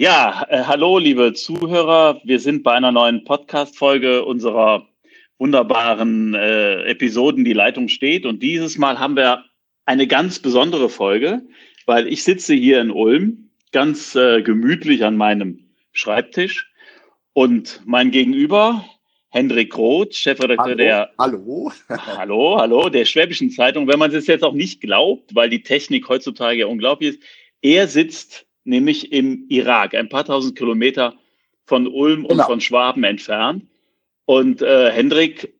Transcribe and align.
Ja, 0.00 0.46
äh, 0.48 0.62
hallo, 0.62 0.96
liebe 0.96 1.34
Zuhörer. 1.34 2.22
Wir 2.24 2.40
sind 2.40 2.62
bei 2.62 2.72
einer 2.72 2.90
neuen 2.90 3.22
Podcast-Folge 3.22 4.24
unserer 4.24 4.88
wunderbaren 5.36 6.32
äh, 6.32 6.84
Episoden 6.84 7.44
Die 7.44 7.52
Leitung 7.52 7.88
steht. 7.88 8.24
Und 8.24 8.42
dieses 8.42 8.78
Mal 8.78 8.98
haben 8.98 9.14
wir 9.14 9.44
eine 9.84 10.06
ganz 10.06 10.38
besondere 10.38 10.88
Folge, 10.88 11.42
weil 11.84 12.08
ich 12.08 12.24
sitze 12.24 12.54
hier 12.54 12.80
in 12.80 12.90
Ulm 12.90 13.50
ganz 13.72 14.14
äh, 14.14 14.40
gemütlich 14.40 15.04
an 15.04 15.18
meinem 15.18 15.66
Schreibtisch 15.92 16.72
und 17.34 17.82
mein 17.84 18.10
Gegenüber, 18.10 18.86
Hendrik 19.28 19.76
Roth, 19.76 20.14
Chefredakteur 20.14 20.64
hallo, 20.64 20.76
der 20.76 21.10
Hallo. 21.18 21.72
Hallo, 22.16 22.56
hallo, 22.58 22.88
der 22.88 23.04
Schwäbischen 23.04 23.50
Zeitung, 23.50 23.86
wenn 23.86 23.98
man 23.98 24.10
es 24.14 24.26
jetzt 24.26 24.44
auch 24.44 24.54
nicht 24.54 24.80
glaubt, 24.80 25.34
weil 25.34 25.50
die 25.50 25.62
Technik 25.62 26.08
heutzutage 26.08 26.60
ja 26.60 26.66
unglaublich 26.68 27.16
ist. 27.16 27.22
Er 27.60 27.86
sitzt 27.86 28.46
nämlich 28.64 29.12
im 29.12 29.46
Irak, 29.48 29.94
ein 29.94 30.08
paar 30.08 30.24
tausend 30.24 30.56
Kilometer 30.56 31.14
von 31.64 31.86
Ulm 31.86 32.26
genau. 32.26 32.34
und 32.34 32.46
von 32.46 32.60
Schwaben 32.60 33.04
entfernt. 33.04 33.66
Und 34.24 34.62
äh, 34.62 34.90
Hendrik, 34.90 35.54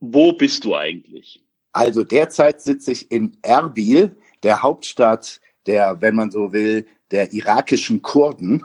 wo 0.00 0.32
bist 0.32 0.64
du 0.64 0.74
eigentlich? 0.74 1.42
Also 1.72 2.04
derzeit 2.04 2.60
sitze 2.60 2.92
ich 2.92 3.10
in 3.10 3.36
Erbil, 3.42 4.16
der 4.42 4.62
Hauptstadt 4.62 5.40
der, 5.66 6.00
wenn 6.00 6.14
man 6.14 6.30
so 6.30 6.52
will, 6.52 6.86
der 7.10 7.32
irakischen 7.32 8.02
Kurden. 8.02 8.64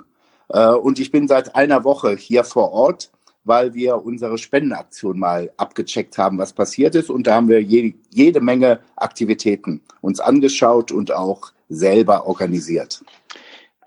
Äh, 0.49 0.73
und 0.73 0.99
ich 0.99 1.11
bin 1.11 1.27
seit 1.27 1.55
einer 1.55 1.83
Woche 1.83 2.15
hier 2.15 2.43
vor 2.43 2.71
Ort, 2.71 3.11
weil 3.43 3.73
wir 3.73 4.03
unsere 4.03 4.37
Spendenaktion 4.37 5.17
mal 5.17 5.51
abgecheckt 5.57 6.17
haben, 6.17 6.37
was 6.37 6.53
passiert 6.53 6.95
ist. 6.95 7.09
Und 7.09 7.25
da 7.27 7.35
haben 7.35 7.47
wir 7.47 7.61
je, 7.61 7.93
jede 8.09 8.41
Menge 8.41 8.79
Aktivitäten 8.95 9.81
uns 10.01 10.19
angeschaut 10.19 10.91
und 10.91 11.11
auch 11.11 11.51
selber 11.69 12.27
organisiert. 12.27 13.03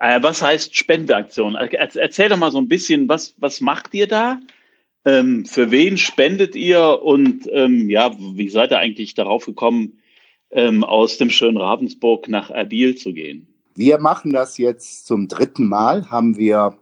Äh, 0.03 0.21
was 0.21 0.41
heißt 0.41 0.75
Spendeaktion? 0.75 1.55
Erzähl 1.55 2.27
doch 2.27 2.35
mal 2.35 2.51
so 2.51 2.57
ein 2.57 2.67
bisschen, 2.67 3.07
was, 3.07 3.35
was 3.37 3.61
macht 3.61 3.93
ihr 3.93 4.05
da? 4.05 4.37
Ähm, 5.05 5.45
für 5.45 5.71
wen 5.71 5.97
spendet 5.97 6.57
ihr? 6.57 7.01
Und 7.01 7.47
ähm, 7.53 7.89
ja, 7.89 8.11
wie 8.19 8.49
seid 8.49 8.71
ihr 8.71 8.79
eigentlich 8.79 9.13
darauf 9.13 9.45
gekommen, 9.45 9.99
ähm, 10.51 10.83
aus 10.83 11.17
dem 11.19 11.29
schönen 11.29 11.55
Ravensburg 11.55 12.27
nach 12.27 12.49
Erbil 12.49 12.95
zu 12.95 13.13
gehen? 13.13 13.47
Wir 13.75 13.97
machen 13.97 14.33
das 14.33 14.57
jetzt 14.57 15.07
zum 15.07 15.29
dritten 15.29 15.69
Mal, 15.69 16.11
haben 16.11 16.37
wir 16.37 16.77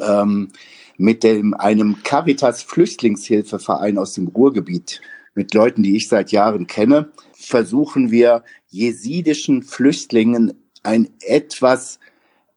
ähm, 0.00 0.52
mit 0.98 1.24
dem, 1.24 1.52
einem 1.52 2.00
Caritas 2.04 2.62
Flüchtlingshilfeverein 2.62 3.98
aus 3.98 4.14
dem 4.14 4.28
Ruhrgebiet, 4.28 5.00
mit 5.34 5.52
Leuten, 5.52 5.82
die 5.82 5.96
ich 5.96 6.08
seit 6.08 6.30
Jahren 6.30 6.68
kenne, 6.68 7.10
versuchen 7.32 8.12
wir 8.12 8.44
jesidischen 8.68 9.64
Flüchtlingen 9.64 10.54
ein 10.84 11.08
etwas 11.20 11.98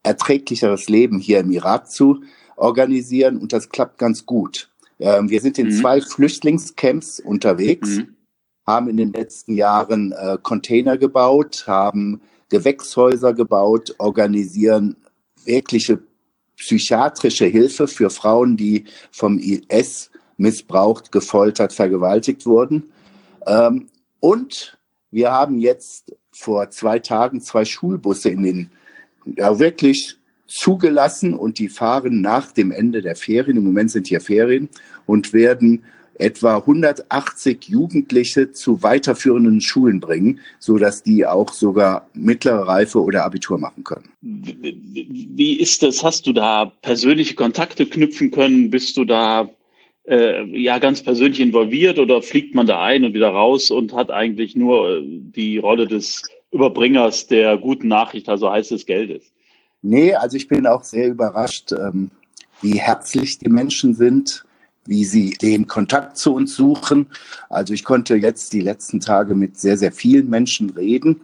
erträglicheres 0.03 0.89
Leben 0.89 1.19
hier 1.19 1.39
im 1.39 1.52
Irak 1.52 1.89
zu 1.92 2.22
organisieren 2.55 3.38
und 3.38 3.53
das 3.53 3.69
klappt 3.69 3.97
ganz 3.97 4.25
gut. 4.25 4.69
Ähm, 5.00 5.30
wir 5.30 5.41
sind 5.41 5.58
in 5.58 5.67
mhm. 5.67 5.72
zwei 5.72 6.02
Flüchtlingscamps 6.02 7.19
unterwegs, 7.19 7.97
mhm. 7.97 8.16
haben 8.66 8.89
in 8.89 8.97
den 8.97 9.14
letzten 9.14 9.53
Jahren 9.56 10.11
äh, 10.11 10.38
Container 10.41 10.97
gebaut, 10.97 11.66
haben 11.67 12.22
Gewächshäuser 12.50 13.33
gebaut, 13.33 13.95
organisieren 13.97 14.97
wirkliche 15.45 16.00
psychiatrische 16.58 17.45
Hilfe 17.45 17.88
für 17.88 18.09
Frauen, 18.09 18.58
die 18.58 18.86
vom 19.11 19.39
IS 19.39 20.11
missbraucht, 20.38 21.11
gefoltert, 21.11 21.73
vergewaltigt 21.73 22.45
wurden. 22.45 22.91
Ähm, 23.45 23.88
und 24.19 24.78
wir 25.11 25.31
haben 25.31 25.59
jetzt 25.59 26.16
vor 26.31 26.69
zwei 26.69 27.00
Tagen 27.00 27.41
zwei 27.41 27.66
Schulbusse 27.66 28.30
in 28.30 28.44
den 28.44 28.72
ja 29.25 29.59
wirklich 29.59 30.16
zugelassen 30.48 31.34
und 31.34 31.59
die 31.59 31.70
fahren 31.70 32.22
nach 32.22 32.52
dem 32.52 32.72
Ende 32.72 33.02
der 33.02 33.16
Ferien, 33.16 33.58
im 33.58 33.64
Moment 33.64 33.92
sind 33.92 34.08
hier 34.08 34.22
Ferien, 34.22 34.70
und 35.06 35.34
werden 35.34 35.84
etwa 36.20 36.58
180 36.58 37.66
Jugendliche 37.66 38.52
zu 38.52 38.84
weiterführenden 38.84 39.62
Schulen 39.62 40.00
bringen, 40.00 40.40
so 40.59 40.78
dass 40.78 41.02
die 41.02 41.25
auch 41.25 41.53
sogar 41.53 42.09
mittlere 42.13 42.68
Reife 42.68 43.02
oder 43.02 43.24
Abitur 43.24 43.57
machen 43.57 43.84
können. 43.84 44.09
Wie 44.22 45.53
ist 45.59 45.81
das? 45.81 46.03
Hast 46.03 46.28
du 46.28 46.34
da 46.34 46.66
persönliche 46.81 47.36
Kontakte 47.36 47.86
knüpfen 47.86 48.31
können? 48.31 48.69
Bist 48.69 48.97
du 48.97 49.06
da 49.06 49.50
äh, 50.09 50.44
ja 50.59 50.80
ganz 50.80 51.01
persönlich 51.01 51.40
involviert 51.40 52.00
oder 52.00 52.22
fliegt 52.22 52.53
man 52.53 52.68
da 52.68 52.84
ein 52.84 53.06
und 53.06 53.13
wieder 53.13 53.30
raus 53.30 53.72
und 53.72 53.94
hat 53.94 54.12
eigentlich 54.12 54.56
nur 54.56 54.97
äh, 54.97 55.01
die 55.06 55.57
Rolle 55.57 55.88
des 55.88 56.24
Überbringers 56.52 57.28
der 57.28 57.58
guten 57.58 57.88
Nachricht, 57.88 58.28
also 58.30 58.52
heißt 58.52 58.72
des 58.72 58.86
Geldes? 58.86 59.32
Nee, 59.82 60.14
also 60.14 60.36
ich 60.36 60.48
bin 60.48 60.66
auch 60.68 60.84
sehr 60.84 61.08
überrascht, 61.08 61.72
ähm, 61.72 62.12
wie 62.62 62.80
herzlich 62.80 63.38
die 63.38 63.50
Menschen 63.50 63.94
sind, 63.94 64.44
wie 64.86 65.06
sie 65.06 65.32
den 65.32 65.68
Kontakt 65.68 66.18
zu 66.18 66.34
uns 66.34 66.56
suchen. 66.56 67.08
Also 67.50 67.74
ich 67.74 67.84
konnte 67.84 68.16
jetzt 68.16 68.54
die 68.54 68.62
letzten 68.62 69.00
Tage 69.00 69.36
mit 69.36 69.58
sehr, 69.58 69.78
sehr 69.78 69.92
vielen 69.92 70.30
Menschen 70.30 70.72
reden. 70.72 71.22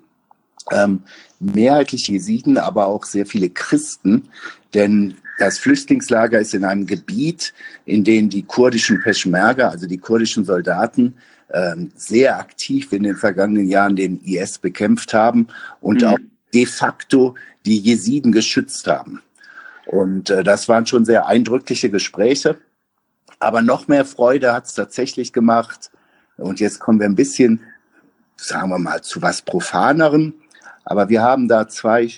Ähm, 0.72 1.02
mehrheitlich 1.40 2.08
Jesiden, 2.08 2.58
aber 2.58 2.88
auch 2.88 3.04
sehr 3.04 3.26
viele 3.26 3.50
Christen, 3.50 4.30
denn 4.74 5.16
das 5.38 5.60
Flüchtlingslager 5.60 6.40
ist 6.40 6.54
in 6.54 6.64
einem 6.64 6.86
Gebiet, 6.86 7.54
in 7.86 8.04
dem 8.04 8.30
die 8.30 8.44
kurdischen 8.44 9.02
Peschmerga, 9.02 9.70
also 9.70 9.86
die 9.86 9.98
kurdischen 9.98 10.46
Soldaten, 10.46 11.16
ähm, 11.54 11.92
sehr 11.96 12.40
aktiv 12.40 12.92
in 12.94 13.04
den 13.04 13.16
vergangenen 13.16 13.68
Jahren 13.68 13.96
den 13.96 14.20
IS 14.22 14.58
bekämpft 14.58 15.14
haben 15.14 15.48
und 15.82 16.02
mhm. 16.02 16.08
auch 16.08 16.20
de 16.54 16.66
facto 16.66 17.36
die 17.66 17.80
Jesiden 17.80 18.32
geschützt 18.32 18.88
haben. 18.88 19.22
Und 19.86 20.30
äh, 20.30 20.44
das 20.44 20.68
waren 20.68 20.86
schon 20.86 21.06
sehr 21.06 21.28
eindrückliche 21.28 21.90
Gespräche. 21.90 22.58
Aber 23.40 23.62
noch 23.62 23.88
mehr 23.88 24.06
Freude 24.06 24.54
hat 24.54 24.66
es 24.66 24.74
tatsächlich 24.74 25.34
gemacht. 25.34 25.92
Und 26.38 26.60
jetzt 26.60 26.80
kommen 26.80 27.00
wir 27.00 27.08
ein 27.08 27.16
bisschen, 27.16 27.62
sagen 28.36 28.70
wir 28.70 28.80
mal, 28.80 29.02
zu 29.02 29.22
was 29.22 29.42
Profaneren. 29.42 30.34
Aber 30.84 31.10
wir 31.10 31.22
haben 31.22 31.48
da 31.48 31.68
zwei 31.68 32.10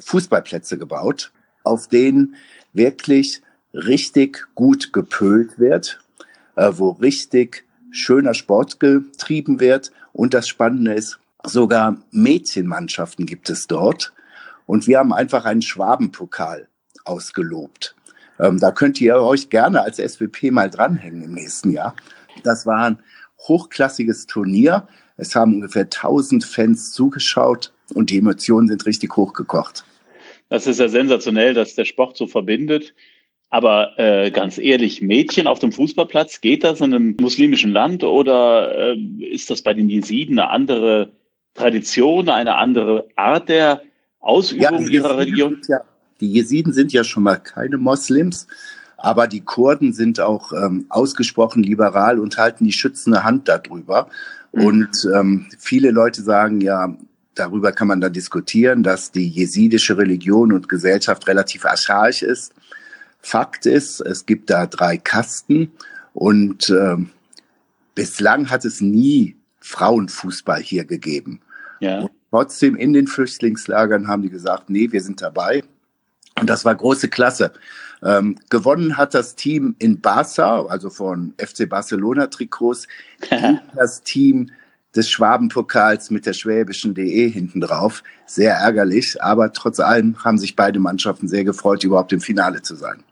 Fußballplätze 0.00 0.78
gebaut, 0.78 1.32
auf 1.64 1.88
denen 1.88 2.36
wirklich 2.72 3.42
richtig 3.72 4.46
gut 4.54 4.92
gepölt 4.92 5.58
wird, 5.58 6.00
äh, 6.56 6.70
wo 6.74 6.90
richtig 6.90 7.64
schöner 7.90 8.34
Sport 8.34 8.80
getrieben 8.80 9.60
wird. 9.60 9.92
Und 10.12 10.34
das 10.34 10.48
Spannende 10.48 10.94
ist, 10.94 11.18
sogar 11.44 11.98
Mädchenmannschaften 12.10 13.26
gibt 13.26 13.50
es 13.50 13.66
dort. 13.66 14.12
Und 14.66 14.86
wir 14.86 14.98
haben 14.98 15.12
einfach 15.12 15.44
einen 15.44 15.62
Schwabenpokal 15.62 16.68
ausgelobt. 17.04 17.94
Ähm, 18.38 18.60
da 18.60 18.70
könnt 18.70 19.00
ihr 19.00 19.16
euch 19.16 19.48
gerne 19.50 19.82
als 19.82 19.96
SWP 19.96 20.50
mal 20.50 20.70
dranhängen 20.70 21.22
im 21.22 21.32
nächsten 21.32 21.70
Jahr. 21.70 21.94
Das 22.44 22.66
war 22.66 22.84
ein 22.84 22.98
hochklassiges 23.46 24.26
Turnier. 24.26 24.86
Es 25.16 25.34
haben 25.34 25.54
ungefähr 25.54 25.84
1000 25.84 26.44
Fans 26.44 26.92
zugeschaut 26.92 27.72
und 27.94 28.10
die 28.10 28.18
Emotionen 28.18 28.68
sind 28.68 28.86
richtig 28.86 29.16
hochgekocht. 29.16 29.84
Das 30.48 30.66
ist 30.66 30.80
ja 30.80 30.88
sensationell, 30.88 31.54
dass 31.54 31.74
der 31.74 31.84
Sport 31.84 32.16
so 32.16 32.26
verbindet. 32.26 32.94
Aber 33.50 33.98
äh, 33.98 34.30
ganz 34.30 34.58
ehrlich, 34.58 35.00
Mädchen 35.00 35.46
auf 35.46 35.58
dem 35.58 35.72
Fußballplatz, 35.72 36.40
geht 36.40 36.64
das 36.64 36.80
in 36.80 36.92
einem 36.92 37.16
muslimischen 37.18 37.72
Land 37.72 38.04
oder 38.04 38.94
äh, 38.94 38.98
ist 39.20 39.48
das 39.48 39.62
bei 39.62 39.72
den 39.72 39.88
Jesiden 39.88 40.38
eine 40.38 40.50
andere 40.50 41.12
Tradition, 41.54 42.28
eine 42.28 42.56
andere 42.56 43.06
Art 43.16 43.48
der 43.48 43.82
Ausübung 44.20 44.84
ja, 44.84 44.90
ihrer 44.90 45.16
Religion? 45.16 45.62
Ja, 45.66 45.80
die 46.20 46.30
Jesiden 46.30 46.72
sind 46.72 46.92
ja 46.92 47.04
schon 47.04 47.22
mal 47.22 47.36
keine 47.36 47.78
Moslems, 47.78 48.46
aber 48.98 49.26
die 49.26 49.40
Kurden 49.40 49.94
sind 49.94 50.20
auch 50.20 50.52
ähm, 50.52 50.84
ausgesprochen 50.90 51.62
liberal 51.62 52.18
und 52.18 52.36
halten 52.36 52.64
die 52.64 52.72
schützende 52.72 53.24
Hand 53.24 53.48
darüber. 53.48 54.08
Mhm. 54.52 54.64
Und 54.66 55.08
ähm, 55.14 55.46
viele 55.58 55.90
Leute 55.90 56.22
sagen 56.22 56.60
ja, 56.60 56.94
darüber 57.34 57.72
kann 57.72 57.88
man 57.88 58.00
da 58.00 58.08
diskutieren, 58.08 58.82
dass 58.82 59.12
die 59.12 59.28
jesidische 59.28 59.96
Religion 59.96 60.52
und 60.52 60.68
Gesellschaft 60.68 61.26
relativ 61.28 61.64
archaisch 61.64 62.22
ist. 62.22 62.52
Fakt 63.20 63.66
ist, 63.66 64.00
es 64.00 64.26
gibt 64.26 64.50
da 64.50 64.66
drei 64.66 64.96
Kasten 64.96 65.72
und 66.14 66.70
äh, 66.70 66.96
bislang 67.94 68.50
hat 68.50 68.64
es 68.64 68.80
nie 68.80 69.36
Frauenfußball 69.60 70.60
hier 70.60 70.84
gegeben. 70.84 71.40
Ja. 71.80 72.00
Und 72.00 72.10
trotzdem 72.30 72.76
in 72.76 72.92
den 72.92 73.06
Flüchtlingslagern 73.06 74.08
haben 74.08 74.22
die 74.22 74.30
gesagt, 74.30 74.70
nee, 74.70 74.90
wir 74.92 75.02
sind 75.02 75.20
dabei. 75.20 75.62
Und 76.40 76.48
das 76.48 76.64
war 76.64 76.74
große 76.74 77.08
Klasse. 77.08 77.52
Ähm, 78.02 78.36
gewonnen 78.48 78.96
hat 78.96 79.14
das 79.14 79.34
Team 79.34 79.74
in 79.78 80.00
Barca, 80.00 80.64
also 80.66 80.90
von 80.90 81.34
FC 81.38 81.68
Barcelona 81.68 82.28
Trikots, 82.28 82.86
das 83.74 84.02
Team 84.02 84.50
des 84.94 85.10
Schwabenpokals 85.10 86.10
mit 86.10 86.26
der 86.26 86.32
schwäbischen 86.32 86.94
DE 86.94 87.28
hinten 87.28 87.60
drauf. 87.60 88.02
Sehr 88.26 88.54
ärgerlich, 88.54 89.22
aber 89.22 89.52
trotz 89.52 89.80
allem 89.80 90.24
haben 90.24 90.38
sich 90.38 90.56
beide 90.56 90.78
Mannschaften 90.78 91.28
sehr 91.28 91.44
gefreut, 91.44 91.84
überhaupt 91.84 92.12
im 92.12 92.20
Finale 92.20 92.62
zu 92.62 92.74
sein. 92.74 93.02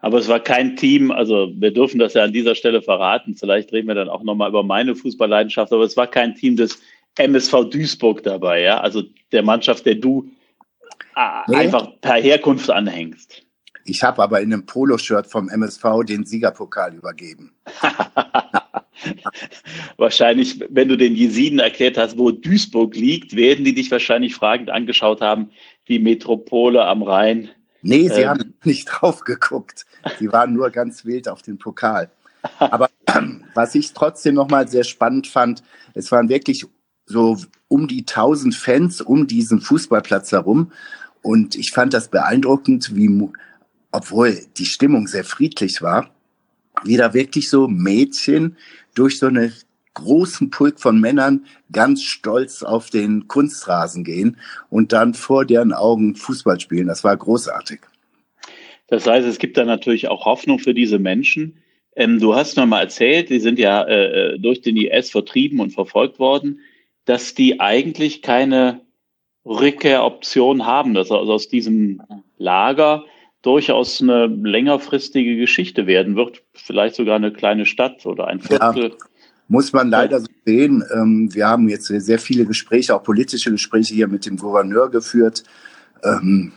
Aber 0.00 0.18
es 0.18 0.28
war 0.28 0.40
kein 0.40 0.76
Team, 0.76 1.10
also 1.10 1.52
wir 1.54 1.72
dürfen 1.72 1.98
das 1.98 2.14
ja 2.14 2.24
an 2.24 2.32
dieser 2.32 2.54
Stelle 2.54 2.80
verraten. 2.82 3.34
Vielleicht 3.34 3.72
reden 3.72 3.88
wir 3.88 3.94
dann 3.94 4.08
auch 4.08 4.22
nochmal 4.22 4.48
über 4.48 4.62
meine 4.62 4.94
Fußballleidenschaft, 4.94 5.72
aber 5.72 5.84
es 5.84 5.96
war 5.96 6.06
kein 6.06 6.34
Team 6.34 6.56
des 6.56 6.80
MSV 7.16 7.70
Duisburg 7.70 8.22
dabei, 8.22 8.62
ja. 8.62 8.80
Also 8.80 9.02
der 9.32 9.42
Mannschaft, 9.42 9.84
der 9.84 9.96
du 9.96 10.30
nee. 11.48 11.56
einfach 11.56 12.00
per 12.00 12.14
Herkunft 12.14 12.70
anhängst. 12.70 13.42
Ich 13.84 14.02
habe 14.02 14.22
aber 14.22 14.40
in 14.40 14.52
einem 14.52 14.66
Poloshirt 14.66 15.26
vom 15.26 15.48
MSV 15.48 16.04
den 16.06 16.24
Siegerpokal 16.24 16.94
übergeben. 16.94 17.52
wahrscheinlich, 19.96 20.62
wenn 20.68 20.88
du 20.88 20.96
den 20.96 21.14
Jesiden 21.14 21.58
erklärt 21.58 21.96
hast, 21.96 22.18
wo 22.18 22.30
Duisburg 22.30 22.94
liegt, 22.94 23.36
werden 23.36 23.64
die 23.64 23.74
dich 23.74 23.90
wahrscheinlich 23.90 24.34
fragend 24.34 24.70
angeschaut 24.70 25.20
haben, 25.20 25.50
die 25.88 25.98
Metropole 25.98 26.84
am 26.84 27.02
Rhein. 27.02 27.50
Nee, 27.82 28.08
sie 28.08 28.22
ähm, 28.22 28.28
haben 28.28 28.54
nicht 28.64 28.86
drauf 28.86 29.24
geguckt. 29.24 29.86
Sie 30.18 30.32
waren 30.32 30.52
nur 30.52 30.70
ganz 30.70 31.04
wild 31.04 31.28
auf 31.28 31.42
den 31.42 31.58
Pokal. 31.58 32.10
Aber 32.58 32.88
was 33.54 33.74
ich 33.74 33.92
trotzdem 33.92 34.34
nochmal 34.34 34.68
sehr 34.68 34.84
spannend 34.84 35.26
fand, 35.26 35.62
es 35.94 36.10
waren 36.12 36.28
wirklich 36.28 36.66
so 37.06 37.36
um 37.68 37.88
die 37.88 38.00
1000 38.00 38.54
Fans 38.54 39.00
um 39.00 39.26
diesen 39.26 39.60
Fußballplatz 39.60 40.32
herum. 40.32 40.72
Und 41.22 41.54
ich 41.56 41.72
fand 41.72 41.92
das 41.92 42.08
beeindruckend, 42.08 42.94
wie, 42.94 43.28
obwohl 43.90 44.40
die 44.56 44.64
Stimmung 44.64 45.06
sehr 45.06 45.24
friedlich 45.24 45.82
war, 45.82 46.10
wie 46.84 46.96
da 46.96 47.12
wirklich 47.12 47.50
so 47.50 47.68
Mädchen 47.68 48.56
durch 48.94 49.18
so 49.18 49.26
eine 49.26 49.52
großen 49.94 50.50
Pulk 50.50 50.80
von 50.80 51.00
Männern 51.00 51.44
ganz 51.72 52.02
stolz 52.02 52.62
auf 52.62 52.90
den 52.90 53.28
Kunstrasen 53.28 54.04
gehen 54.04 54.36
und 54.70 54.92
dann 54.92 55.14
vor 55.14 55.44
deren 55.44 55.72
Augen 55.72 56.14
Fußball 56.14 56.60
spielen. 56.60 56.86
Das 56.86 57.04
war 57.04 57.16
großartig. 57.16 57.80
Das 58.90 59.06
heißt, 59.06 59.26
es 59.26 59.38
gibt 59.38 59.56
da 59.56 59.64
natürlich 59.64 60.08
auch 60.08 60.26
Hoffnung 60.26 60.58
für 60.58 60.74
diese 60.74 60.98
Menschen. 60.98 61.62
Ähm, 61.96 62.18
du 62.18 62.34
hast 62.34 62.56
mir 62.56 62.66
mal 62.66 62.80
erzählt, 62.80 63.30
die 63.30 63.40
sind 63.40 63.58
ja 63.58 63.82
äh, 63.82 64.34
äh 64.34 64.38
durch 64.38 64.60
den 64.60 64.76
IS 64.76 65.10
vertrieben 65.10 65.60
und 65.60 65.70
verfolgt 65.70 66.18
worden, 66.18 66.60
dass 67.04 67.34
die 67.34 67.60
eigentlich 67.60 68.20
keine 68.20 68.80
Rückkehroption 69.44 70.66
haben, 70.66 70.94
dass 70.94 71.10
also 71.10 71.32
aus 71.32 71.48
diesem 71.48 72.02
Lager 72.36 73.04
durchaus 73.42 74.02
eine 74.02 74.26
längerfristige 74.26 75.36
Geschichte 75.36 75.86
werden 75.86 76.14
wird, 76.14 76.42
vielleicht 76.52 76.94
sogar 76.94 77.16
eine 77.16 77.32
kleine 77.32 77.64
Stadt 77.64 78.04
oder 78.04 78.26
ein 78.26 78.40
Viertel. 78.40 78.90
Ja, 78.90 78.96
muss 79.48 79.72
man 79.72 79.88
leider 79.88 80.20
so 80.20 80.26
sehen. 80.44 80.84
Ähm, 80.94 81.34
wir 81.34 81.48
haben 81.48 81.68
jetzt 81.68 81.86
sehr 81.86 82.18
viele 82.18 82.44
Gespräche, 82.44 82.94
auch 82.94 83.02
politische 83.02 83.50
Gespräche 83.50 83.94
hier 83.94 84.08
mit 84.08 84.26
dem 84.26 84.36
Gouverneur 84.36 84.90
geführt. 84.90 85.42
Ähm, 86.04 86.52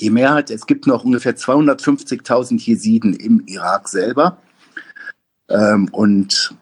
die 0.00 0.10
Mehrheit, 0.10 0.50
es 0.50 0.66
gibt 0.66 0.86
noch 0.86 1.04
ungefähr 1.04 1.36
250.000 1.36 2.60
Jesiden 2.60 3.14
im 3.14 3.44
Irak 3.46 3.88
selber. 3.88 4.38
Ähm, 5.48 5.88
und 5.92 6.54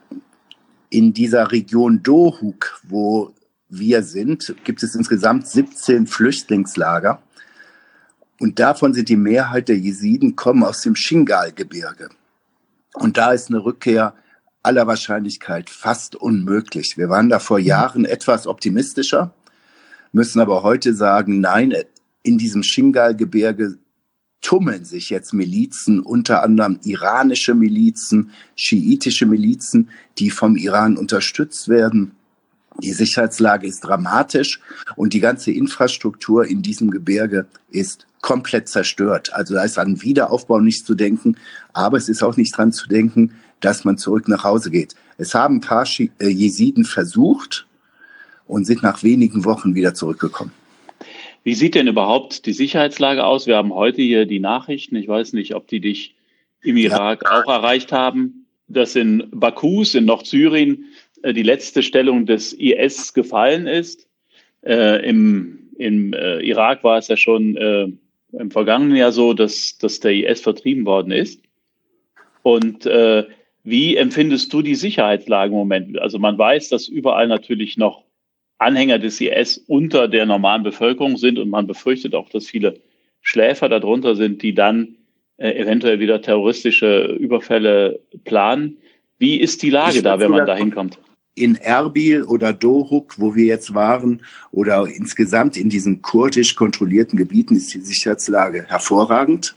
in 0.90 1.12
dieser 1.12 1.52
Region 1.52 2.02
Dohuk, 2.02 2.80
wo 2.82 3.32
wir 3.68 4.02
sind, 4.02 4.54
gibt 4.64 4.82
es 4.82 4.94
insgesamt 4.94 5.46
17 5.46 6.06
Flüchtlingslager. 6.06 7.22
Und 8.40 8.58
davon 8.58 8.94
sind 8.94 9.08
die 9.08 9.16
Mehrheit 9.16 9.68
der 9.68 9.78
Jesiden 9.78 10.34
kommen 10.34 10.64
aus 10.64 10.82
dem 10.82 10.96
Shingal-Gebirge. 10.96 12.08
Und 12.94 13.16
da 13.16 13.32
ist 13.32 13.48
eine 13.48 13.64
Rückkehr 13.64 14.14
aller 14.62 14.86
Wahrscheinlichkeit 14.86 15.70
fast 15.70 16.16
unmöglich. 16.16 16.96
Wir 16.96 17.08
waren 17.08 17.28
da 17.28 17.38
vor 17.38 17.58
Jahren 17.58 18.04
etwas 18.04 18.46
optimistischer, 18.46 19.32
müssen 20.12 20.40
aber 20.40 20.62
heute 20.62 20.94
sagen, 20.94 21.40
nein, 21.40 21.72
in 22.22 22.38
diesem 22.38 22.62
Shingal-Gebirge 22.62 23.78
tummeln 24.40 24.84
sich 24.84 25.11
jetzt 25.11 25.32
Milizen, 25.32 26.00
unter 26.00 26.43
anderem 26.43 26.78
iranische 26.84 27.55
Milizen, 27.55 28.31
schiitische 28.56 29.26
Milizen, 29.26 29.90
die 30.19 30.31
vom 30.31 30.56
Iran 30.56 30.96
unterstützt 30.96 31.69
werden. 31.69 32.12
Die 32.82 32.93
Sicherheitslage 32.93 33.67
ist 33.67 33.81
dramatisch 33.81 34.61
und 34.96 35.12
die 35.12 35.20
ganze 35.20 35.50
Infrastruktur 35.50 36.46
in 36.46 36.62
diesem 36.62 36.90
Gebirge 36.90 37.46
ist 37.70 38.06
komplett 38.23 38.69
zerstört. 38.69 39.32
Also 39.34 39.55
da 39.55 39.64
ist 39.64 39.78
an 39.78 40.00
Wiederaufbau 40.02 40.61
nicht 40.61 40.87
zu 40.87 40.94
denken, 40.94 41.37
aber 41.73 41.99
es 41.99 42.08
ist 42.08 42.23
auch 42.23 42.37
nicht 42.37 42.56
dran 42.56 42.73
zu 42.73 42.88
denken, 42.88 43.32
dass 43.61 43.84
man 43.84 43.99
zurück 43.99 44.28
nach 44.28 44.44
Hause 44.44 44.70
geht. 44.70 44.94
Es 45.19 45.34
haben 45.34 45.56
ein 45.56 45.61
paar 45.61 45.87
äh, 45.99 46.28
Jesiden 46.28 46.84
versucht 46.84 47.66
und 48.46 48.64
sind 48.66 48.82
nach 48.82 49.02
wenigen 49.02 49.44
Wochen 49.44 49.75
wieder 49.75 49.93
zurückgekommen. 49.93 50.52
Wie 51.42 51.54
sieht 51.54 51.75
denn 51.75 51.87
überhaupt 51.87 52.46
die 52.46 52.52
Sicherheitslage 52.52 53.25
aus? 53.25 53.46
Wir 53.46 53.56
haben 53.56 53.75
heute 53.75 54.02
hier 54.02 54.26
die 54.26 54.40
Nachrichten. 54.40 54.96
Ich 54.96 55.08
weiß 55.08 55.32
nicht, 55.32 55.54
ob 55.54 55.66
die 55.69 55.81
dich 55.81 56.14
im 56.62 56.76
Irak 56.76 57.22
ja. 57.25 57.42
auch 57.42 57.48
erreicht 57.50 57.92
haben, 57.92 58.46
dass 58.69 58.94
in 58.96 59.28
Bakus 59.32 59.94
in 59.94 60.04
Nordsyrien 60.04 60.87
äh, 61.22 61.32
die 61.32 61.42
letzte 61.42 61.82
Stellung 61.82 62.26
des 62.26 62.52
IS 62.52 63.14
gefallen 63.14 63.66
ist. 63.66 64.06
Äh, 64.62 65.08
Im 65.08 65.60
im 65.81 66.12
äh, 66.12 66.40
Irak 66.40 66.84
war 66.84 66.98
es 66.98 67.08
ja 67.08 67.16
schon 67.16 67.56
äh, 67.56 67.88
im 68.32 68.50
vergangenen 68.50 68.96
Jahr 68.96 69.12
so, 69.12 69.32
dass, 69.32 69.78
dass 69.78 69.98
der 69.98 70.12
IS 70.12 70.42
vertrieben 70.42 70.84
worden 70.84 71.10
ist. 71.10 71.42
Und 72.42 72.84
äh, 72.84 73.25
wie 73.64 73.96
empfindest 73.96 74.52
du 74.52 74.60
die 74.60 74.75
Sicherheitslage 74.75 75.52
im 75.52 75.58
Moment? 75.58 75.98
Also 75.98 76.19
man 76.19 76.37
weiß, 76.37 76.69
dass 76.69 76.87
überall 76.87 77.28
natürlich 77.28 77.78
noch 77.78 78.04
Anhänger 78.60 78.98
des 78.98 79.20
IS 79.20 79.58
unter 79.66 80.06
der 80.06 80.26
normalen 80.26 80.62
Bevölkerung 80.62 81.16
sind 81.16 81.38
und 81.38 81.48
man 81.48 81.66
befürchtet 81.66 82.14
auch, 82.14 82.28
dass 82.28 82.46
viele 82.46 82.80
Schläfer 83.22 83.68
darunter 83.68 84.14
sind, 84.14 84.42
die 84.42 84.54
dann 84.54 84.96
äh, 85.38 85.52
eventuell 85.52 85.98
wieder 85.98 86.20
terroristische 86.20 87.16
Überfälle 87.18 88.00
planen. 88.24 88.76
Wie 89.18 89.40
ist 89.40 89.62
die 89.62 89.70
Lage 89.70 90.02
da, 90.02 90.20
wenn 90.20 90.30
man 90.30 90.46
da 90.46 90.56
hinkommt? 90.56 90.98
In 91.34 91.56
Erbil 91.56 92.22
oder 92.24 92.52
Dohuk, 92.52 93.18
wo 93.18 93.34
wir 93.34 93.46
jetzt 93.46 93.72
waren, 93.72 94.22
oder 94.50 94.86
insgesamt 94.86 95.56
in 95.56 95.70
diesen 95.70 96.02
kurdisch 96.02 96.54
kontrollierten 96.54 97.16
Gebieten 97.16 97.56
ist 97.56 97.72
die 97.72 97.80
Sicherheitslage 97.80 98.66
hervorragend. 98.68 99.54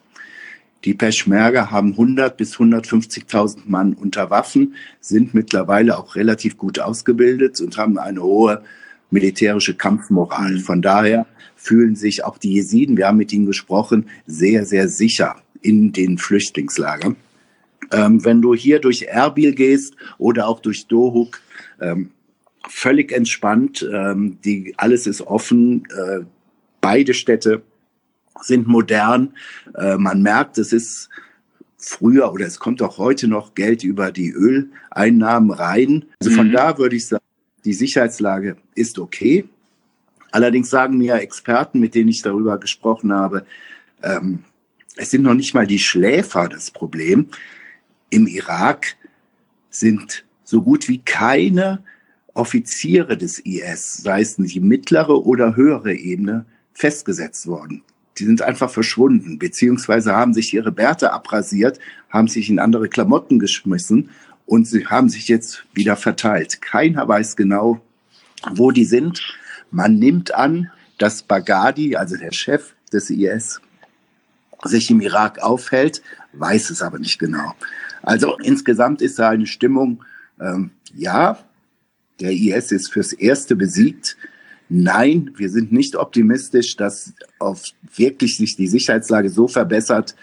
Die 0.85 0.93
Peschmerga 0.93 1.71
haben 1.71 1.91
100 1.91 2.37
bis 2.37 2.55
150.000 2.55 3.59
Mann 3.65 3.93
unter 3.93 4.29
Waffen, 4.29 4.75
sind 4.99 5.33
mittlerweile 5.33 5.97
auch 5.97 6.15
relativ 6.15 6.57
gut 6.57 6.79
ausgebildet 6.79 7.59
und 7.59 7.77
haben 7.77 7.97
eine 7.97 8.21
hohe 8.21 8.63
militärische 9.11 9.75
Kampfmoral. 9.75 10.59
Von 10.59 10.81
daher 10.81 11.25
fühlen 11.55 11.95
sich 11.95 12.23
auch 12.23 12.37
die 12.37 12.53
Jesiden, 12.53 12.97
wir 12.97 13.07
haben 13.07 13.17
mit 13.17 13.31
ihnen 13.31 13.45
gesprochen, 13.45 14.09
sehr, 14.27 14.65
sehr 14.65 14.87
sicher 14.89 15.35
in 15.61 15.93
den 15.93 16.17
Flüchtlingslagern. 16.17 17.15
Ähm, 17.91 18.25
wenn 18.25 18.41
du 18.41 18.53
hier 18.53 18.79
durch 18.79 19.03
Erbil 19.03 19.53
gehst 19.53 19.95
oder 20.17 20.47
auch 20.47 20.59
durch 20.59 20.87
Dohuk, 20.87 21.39
ähm, 21.79 22.11
völlig 22.67 23.11
entspannt, 23.11 23.87
ähm, 23.91 24.37
die, 24.43 24.73
alles 24.77 25.07
ist 25.07 25.21
offen, 25.21 25.85
äh, 25.95 26.21
beide 26.81 27.13
Städte 27.13 27.61
sind 28.41 28.67
modern. 28.67 29.33
Äh, 29.75 29.97
man 29.97 30.21
merkt, 30.21 30.57
es 30.57 30.73
ist 30.73 31.09
früher 31.77 32.31
oder 32.31 32.45
es 32.45 32.59
kommt 32.59 32.81
auch 32.81 32.97
heute 32.97 33.27
noch 33.27 33.55
Geld 33.55 33.83
über 33.83 34.11
die 34.11 34.31
Öleinnahmen 34.31 35.51
rein. 35.51 36.05
Also 36.19 36.35
von 36.35 36.49
mhm. 36.49 36.53
da 36.53 36.77
würde 36.77 36.95
ich 36.95 37.07
sagen, 37.07 37.22
die 37.65 37.73
Sicherheitslage 37.73 38.57
ist 38.75 38.99
okay. 38.99 39.45
Allerdings 40.31 40.69
sagen 40.69 40.97
mir 40.97 41.15
Experten, 41.15 41.79
mit 41.79 41.95
denen 41.95 42.09
ich 42.09 42.21
darüber 42.21 42.57
gesprochen 42.57 43.13
habe, 43.13 43.45
ähm, 44.01 44.39
es 44.95 45.11
sind 45.11 45.23
noch 45.23 45.33
nicht 45.33 45.53
mal 45.53 45.67
die 45.67 45.79
Schläfer 45.79 46.49
das 46.49 46.71
Problem. 46.71 47.27
Im 48.09 48.27
Irak 48.27 48.95
sind 49.69 50.25
so 50.43 50.61
gut 50.61 50.87
wie 50.87 50.99
keine 50.99 51.83
Offiziere 52.33 53.17
des 53.17 53.39
IS, 53.39 53.97
sei 53.97 54.21
es 54.21 54.35
die 54.35 54.59
mittlere 54.59 55.25
oder 55.25 55.55
höhere 55.55 55.93
Ebene, 55.93 56.45
festgesetzt 56.73 57.47
worden. 57.47 57.83
Die 58.17 58.25
sind 58.25 58.41
einfach 58.41 58.69
verschwunden, 58.69 59.39
beziehungsweise 59.39 60.13
haben 60.13 60.33
sich 60.33 60.53
ihre 60.53 60.71
Bärte 60.71 61.13
abrasiert, 61.13 61.79
haben 62.09 62.27
sich 62.27 62.49
in 62.49 62.59
andere 62.59 62.89
Klamotten 62.89 63.39
geschmissen 63.39 64.09
und 64.45 64.67
sie 64.67 64.87
haben 64.87 65.09
sich 65.09 65.27
jetzt 65.27 65.65
wieder 65.73 65.95
verteilt. 65.95 66.61
Keiner 66.61 67.07
weiß 67.07 67.35
genau, 67.35 67.81
wo 68.51 68.71
die 68.71 68.85
sind. 68.85 69.21
Man 69.71 69.95
nimmt 69.95 70.33
an, 70.33 70.71
dass 70.97 71.23
Baghdadi, 71.23 71.95
also 71.95 72.17
der 72.17 72.31
Chef 72.31 72.73
des 72.91 73.09
IS, 73.09 73.61
sich 74.63 74.89
im 74.89 75.01
Irak 75.01 75.39
aufhält, 75.39 76.01
weiß 76.33 76.69
es 76.69 76.81
aber 76.81 76.99
nicht 76.99 77.19
genau. 77.19 77.53
Also 78.01 78.37
insgesamt 78.37 79.01
ist 79.01 79.19
da 79.19 79.29
eine 79.29 79.47
Stimmung, 79.47 80.03
ähm, 80.39 80.71
ja, 80.95 81.39
der 82.19 82.31
IS 82.31 82.71
ist 82.71 82.91
fürs 82.91 83.13
Erste 83.13 83.55
besiegt. 83.55 84.17
Nein, 84.69 85.31
wir 85.35 85.49
sind 85.49 85.71
nicht 85.71 85.95
optimistisch, 85.95 86.75
dass 86.77 87.13
auf 87.39 87.63
wirklich 87.95 88.37
sich 88.37 88.55
die 88.55 88.67
Sicherheitslage 88.67 89.29
so 89.29 89.47
verbessert, 89.47 90.15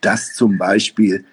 dass 0.00 0.34
zum 0.34 0.58
Beispiel 0.58 1.24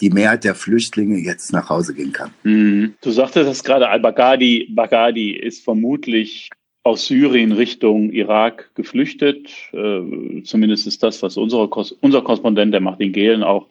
die 0.00 0.10
Mehrheit 0.10 0.44
der 0.44 0.54
Flüchtlinge 0.54 1.18
jetzt 1.18 1.52
nach 1.52 1.68
Hause 1.68 1.94
gehen 1.94 2.12
kann. 2.12 2.30
Mhm. 2.42 2.94
Du 3.02 3.10
sagtest 3.10 3.48
das 3.48 3.64
gerade, 3.64 3.88
al-Baghdadi 3.88 4.68
Baghdadi 4.70 5.32
ist 5.32 5.62
vermutlich 5.64 6.50
aus 6.82 7.06
Syrien 7.06 7.52
Richtung 7.52 8.10
Irak 8.10 8.70
geflüchtet. 8.74 9.50
Äh, 9.72 10.42
zumindest 10.44 10.86
ist 10.86 11.02
das, 11.02 11.22
was 11.22 11.36
unsere, 11.36 11.68
unser 11.68 12.22
Korrespondent, 12.22 12.72
der 12.72 12.80
Martin 12.80 13.12
Gehlen, 13.12 13.42
auch 13.42 13.66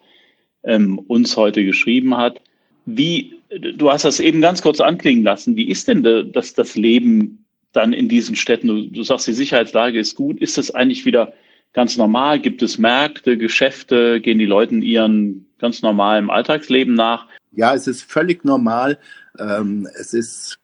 ähm, 0.63 0.99
uns 0.99 1.35
heute 1.35 1.65
geschrieben 1.65 2.15
hat. 2.17 2.41
Wie, 2.85 3.33
du 3.49 3.91
hast 3.91 4.05
das 4.05 4.19
eben 4.19 4.41
ganz 4.41 4.61
kurz 4.61 4.79
anklingen 4.79 5.23
lassen. 5.23 5.55
Wie 5.55 5.69
ist 5.69 5.87
denn 5.87 6.03
das, 6.31 6.53
das 6.53 6.75
Leben 6.75 7.45
dann 7.71 7.93
in 7.93 8.09
diesen 8.09 8.35
Städten? 8.35 8.67
Du, 8.67 8.83
du 8.83 9.03
sagst, 9.03 9.27
die 9.27 9.33
Sicherheitslage 9.33 9.99
ist 9.99 10.15
gut. 10.15 10.39
Ist 10.39 10.57
das 10.57 10.71
eigentlich 10.71 11.05
wieder 11.05 11.33
ganz 11.73 11.97
normal? 11.97 12.39
Gibt 12.39 12.61
es 12.61 12.77
Märkte, 12.77 13.37
Geschäfte? 13.37 14.21
Gehen 14.21 14.39
die 14.39 14.45
Leute 14.45 14.75
ihren 14.75 15.47
ganz 15.59 15.81
normalen 15.81 16.29
Alltagsleben 16.29 16.93
nach? 16.93 17.27
Ja, 17.51 17.73
es 17.73 17.87
ist 17.87 18.03
völlig 18.03 18.45
normal. 18.45 18.99
Ähm, 19.37 19.87
es 19.99 20.13
ist 20.13 20.59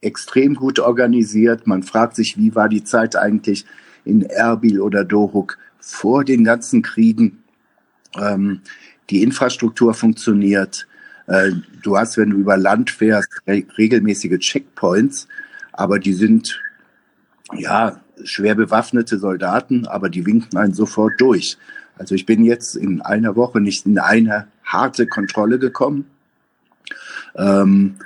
extrem 0.00 0.54
gut 0.54 0.78
organisiert. 0.78 1.66
Man 1.66 1.82
fragt 1.82 2.16
sich, 2.16 2.36
wie 2.36 2.54
war 2.54 2.68
die 2.68 2.84
Zeit 2.84 3.16
eigentlich 3.16 3.64
in 4.04 4.22
Erbil 4.22 4.80
oder 4.80 5.04
Dohuk 5.04 5.58
vor 5.80 6.24
den 6.24 6.44
ganzen 6.44 6.82
Kriegen? 6.82 7.42
Ähm, 8.16 8.60
die 9.10 9.22
Infrastruktur 9.22 9.94
funktioniert. 9.94 10.86
Äh, 11.26 11.52
du 11.82 11.96
hast, 11.96 12.16
wenn 12.16 12.30
du 12.30 12.36
über 12.36 12.56
Land 12.56 12.90
fährst, 12.90 13.28
re 13.46 13.64
regelmäßige 13.76 14.38
Checkpoints, 14.38 15.28
aber 15.72 15.98
die 15.98 16.14
sind 16.14 16.60
ja 17.54 18.00
schwer 18.24 18.54
bewaffnete 18.54 19.18
Soldaten, 19.18 19.86
aber 19.86 20.08
die 20.08 20.26
winken 20.26 20.58
einen 20.58 20.74
sofort 20.74 21.14
durch. 21.18 21.56
Also 21.96 22.14
ich 22.14 22.26
bin 22.26 22.44
jetzt 22.44 22.76
in 22.76 23.00
einer 23.00 23.36
Woche 23.36 23.60
nicht 23.60 23.86
in 23.86 23.98
eine 23.98 24.48
harte 24.64 25.06
Kontrolle 25.06 25.58
gekommen. 25.58 26.06
Ähm, 27.36 27.96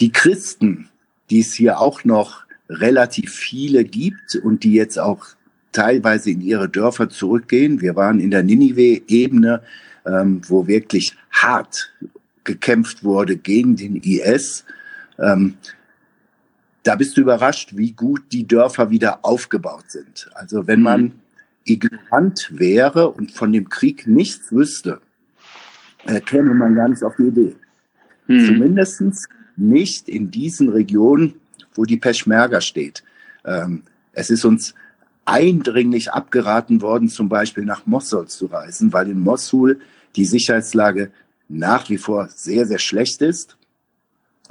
die 0.00 0.12
Christen, 0.12 0.88
die 1.30 1.40
es 1.40 1.54
hier 1.54 1.80
auch 1.80 2.04
noch 2.04 2.44
relativ 2.68 3.32
viele 3.32 3.84
gibt 3.84 4.36
und 4.36 4.64
die 4.64 4.72
jetzt 4.72 4.98
auch 4.98 5.26
teilweise 5.72 6.30
in 6.30 6.40
ihre 6.40 6.68
Dörfer 6.68 7.08
zurückgehen. 7.08 7.80
Wir 7.80 7.96
waren 7.96 8.18
in 8.18 8.30
der 8.30 8.42
Ninive-Ebene, 8.42 9.62
ähm, 10.04 10.40
wo 10.46 10.66
wirklich 10.66 11.14
hart 11.30 11.92
gekämpft 12.44 13.04
wurde 13.04 13.36
gegen 13.36 13.76
den 13.76 13.96
IS. 13.96 14.64
Ähm, 15.18 15.54
da 16.86 16.94
bist 16.94 17.16
du 17.16 17.22
überrascht, 17.22 17.76
wie 17.76 17.92
gut 17.92 18.22
die 18.32 18.46
Dörfer 18.46 18.90
wieder 18.90 19.24
aufgebaut 19.24 19.84
sind. 19.88 20.30
Also 20.34 20.66
wenn 20.66 20.82
man 20.82 21.02
mhm. 21.02 21.12
ignorant 21.64 22.50
wäre 22.52 23.10
und 23.10 23.32
von 23.32 23.52
dem 23.52 23.68
Krieg 23.68 24.06
nichts 24.06 24.52
wüsste, 24.52 25.00
äh, 26.06 26.20
käme 26.20 26.54
man 26.54 26.74
gar 26.74 26.88
nicht 26.88 27.02
auf 27.02 27.16
die 27.16 27.24
Idee. 27.24 27.56
Mhm. 28.28 28.46
Zumindest 28.46 29.02
nicht 29.56 30.08
in 30.08 30.30
diesen 30.30 30.68
Regionen, 30.68 31.34
wo 31.74 31.84
die 31.84 31.96
Peschmerga 31.96 32.60
steht. 32.60 33.02
Ähm, 33.44 33.82
es 34.12 34.30
ist 34.30 34.44
uns 34.44 34.74
eindringlich 35.24 36.12
abgeraten 36.12 36.82
worden, 36.82 37.08
zum 37.08 37.28
Beispiel 37.28 37.64
nach 37.64 37.84
Mosul 37.86 38.28
zu 38.28 38.46
reisen, 38.46 38.92
weil 38.92 39.10
in 39.10 39.20
Mosul 39.20 39.80
die 40.14 40.24
Sicherheitslage 40.24 41.10
nach 41.48 41.90
wie 41.90 41.98
vor 41.98 42.28
sehr, 42.28 42.66
sehr 42.66 42.78
schlecht 42.78 43.22
ist. 43.22 43.56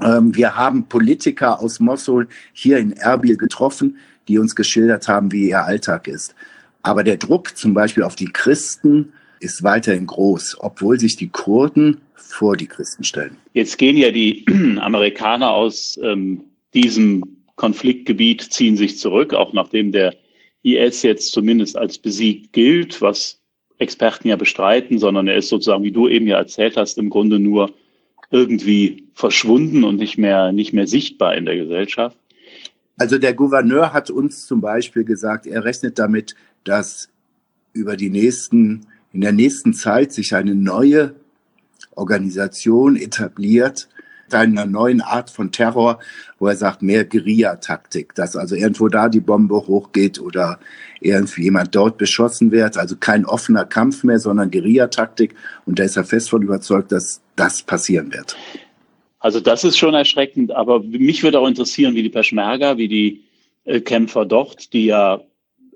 Ähm, 0.01 0.35
wir 0.35 0.55
haben 0.55 0.87
Politiker 0.87 1.61
aus 1.61 1.79
Mosul 1.79 2.27
hier 2.53 2.77
in 2.77 2.93
Erbil 2.93 3.37
getroffen, 3.37 3.97
die 4.27 4.39
uns 4.39 4.55
geschildert 4.55 5.07
haben, 5.07 5.31
wie 5.31 5.49
ihr 5.49 5.63
Alltag 5.63 6.07
ist. 6.07 6.35
Aber 6.81 7.03
der 7.03 7.17
Druck 7.17 7.57
zum 7.57 7.73
Beispiel 7.73 8.03
auf 8.03 8.15
die 8.15 8.31
Christen 8.31 9.13
ist 9.39 9.63
weiterhin 9.63 10.07
groß, 10.07 10.57
obwohl 10.59 10.99
sich 10.99 11.15
die 11.15 11.29
Kurden 11.29 12.01
vor 12.13 12.57
die 12.57 12.67
Christen 12.67 13.03
stellen. 13.03 13.37
Jetzt 13.53 13.77
gehen 13.77 13.97
ja 13.97 14.11
die 14.11 14.45
Amerikaner 14.79 15.51
aus 15.51 15.99
ähm, 16.01 16.43
diesem 16.73 17.23
Konfliktgebiet, 17.55 18.41
ziehen 18.41 18.75
sich 18.75 18.99
zurück, 18.99 19.33
auch 19.33 19.53
nachdem 19.53 19.91
der 19.91 20.15
IS 20.63 21.03
jetzt 21.03 21.31
zumindest 21.31 21.77
als 21.77 21.97
besiegt 21.97 22.51
gilt, 22.53 23.01
was 23.01 23.39
Experten 23.77 24.27
ja 24.27 24.35
bestreiten, 24.35 24.99
sondern 24.99 25.27
er 25.27 25.37
ist 25.37 25.49
sozusagen, 25.49 25.83
wie 25.83 25.91
du 25.91 26.07
eben 26.07 26.27
ja 26.27 26.37
erzählt 26.37 26.75
hast, 26.77 26.97
im 26.97 27.09
Grunde 27.09 27.39
nur 27.39 27.71
irgendwie 28.31 29.05
verschwunden 29.13 29.83
und 29.83 29.97
nicht 29.97 30.17
mehr, 30.17 30.51
nicht 30.51 30.73
mehr 30.73 30.87
sichtbar 30.87 31.35
in 31.35 31.45
der 31.45 31.55
Gesellschaft. 31.55 32.17
Also 32.97 33.17
der 33.17 33.33
Gouverneur 33.33 33.93
hat 33.93 34.09
uns 34.09 34.45
zum 34.45 34.61
Beispiel 34.61 35.03
gesagt, 35.03 35.47
er 35.47 35.63
rechnet 35.63 35.99
damit, 35.99 36.35
dass 36.63 37.09
über 37.73 37.97
die 37.97 38.09
nächsten, 38.09 38.87
in 39.11 39.21
der 39.21 39.33
nächsten 39.33 39.73
Zeit 39.73 40.13
sich 40.13 40.33
eine 40.33 40.55
neue 40.55 41.15
Organisation 41.95 42.95
etabliert, 42.95 43.89
einer 44.31 44.65
neuen 44.65 45.01
Art 45.01 45.29
von 45.29 45.51
Terror, 45.51 45.99
wo 46.39 46.47
er 46.47 46.55
sagt, 46.55 46.81
mehr 46.81 47.05
Guerilla-Taktik, 47.05 48.15
dass 48.15 48.35
also 48.35 48.55
irgendwo 48.55 48.87
da 48.87 49.09
die 49.09 49.19
Bombe 49.19 49.55
hochgeht 49.55 50.19
oder 50.19 50.59
irgendwie 50.99 51.43
jemand 51.43 51.75
dort 51.75 51.97
beschossen 51.97 52.51
wird. 52.51 52.77
Also 52.77 52.95
kein 52.95 53.25
offener 53.25 53.65
Kampf 53.65 54.03
mehr, 54.03 54.19
sondern 54.19 54.51
Guerilla-Taktik. 54.51 55.35
Und 55.65 55.79
da 55.79 55.83
ist 55.83 55.97
er 55.97 56.05
fest 56.05 56.29
von 56.29 56.41
überzeugt, 56.41 56.91
dass 56.91 57.21
das 57.35 57.63
passieren 57.63 58.11
wird. 58.13 58.35
Also 59.19 59.39
das 59.39 59.63
ist 59.63 59.77
schon 59.77 59.93
erschreckend, 59.93 60.51
aber 60.51 60.81
mich 60.81 61.23
würde 61.23 61.39
auch 61.39 61.47
interessieren, 61.47 61.95
wie 61.95 62.03
die 62.03 62.09
Peschmerga, 62.09 62.77
wie 62.77 62.87
die 62.87 63.23
äh, 63.63 63.81
Kämpfer 63.81 64.25
dort, 64.25 64.71
die 64.73 64.85
ja 64.85 65.21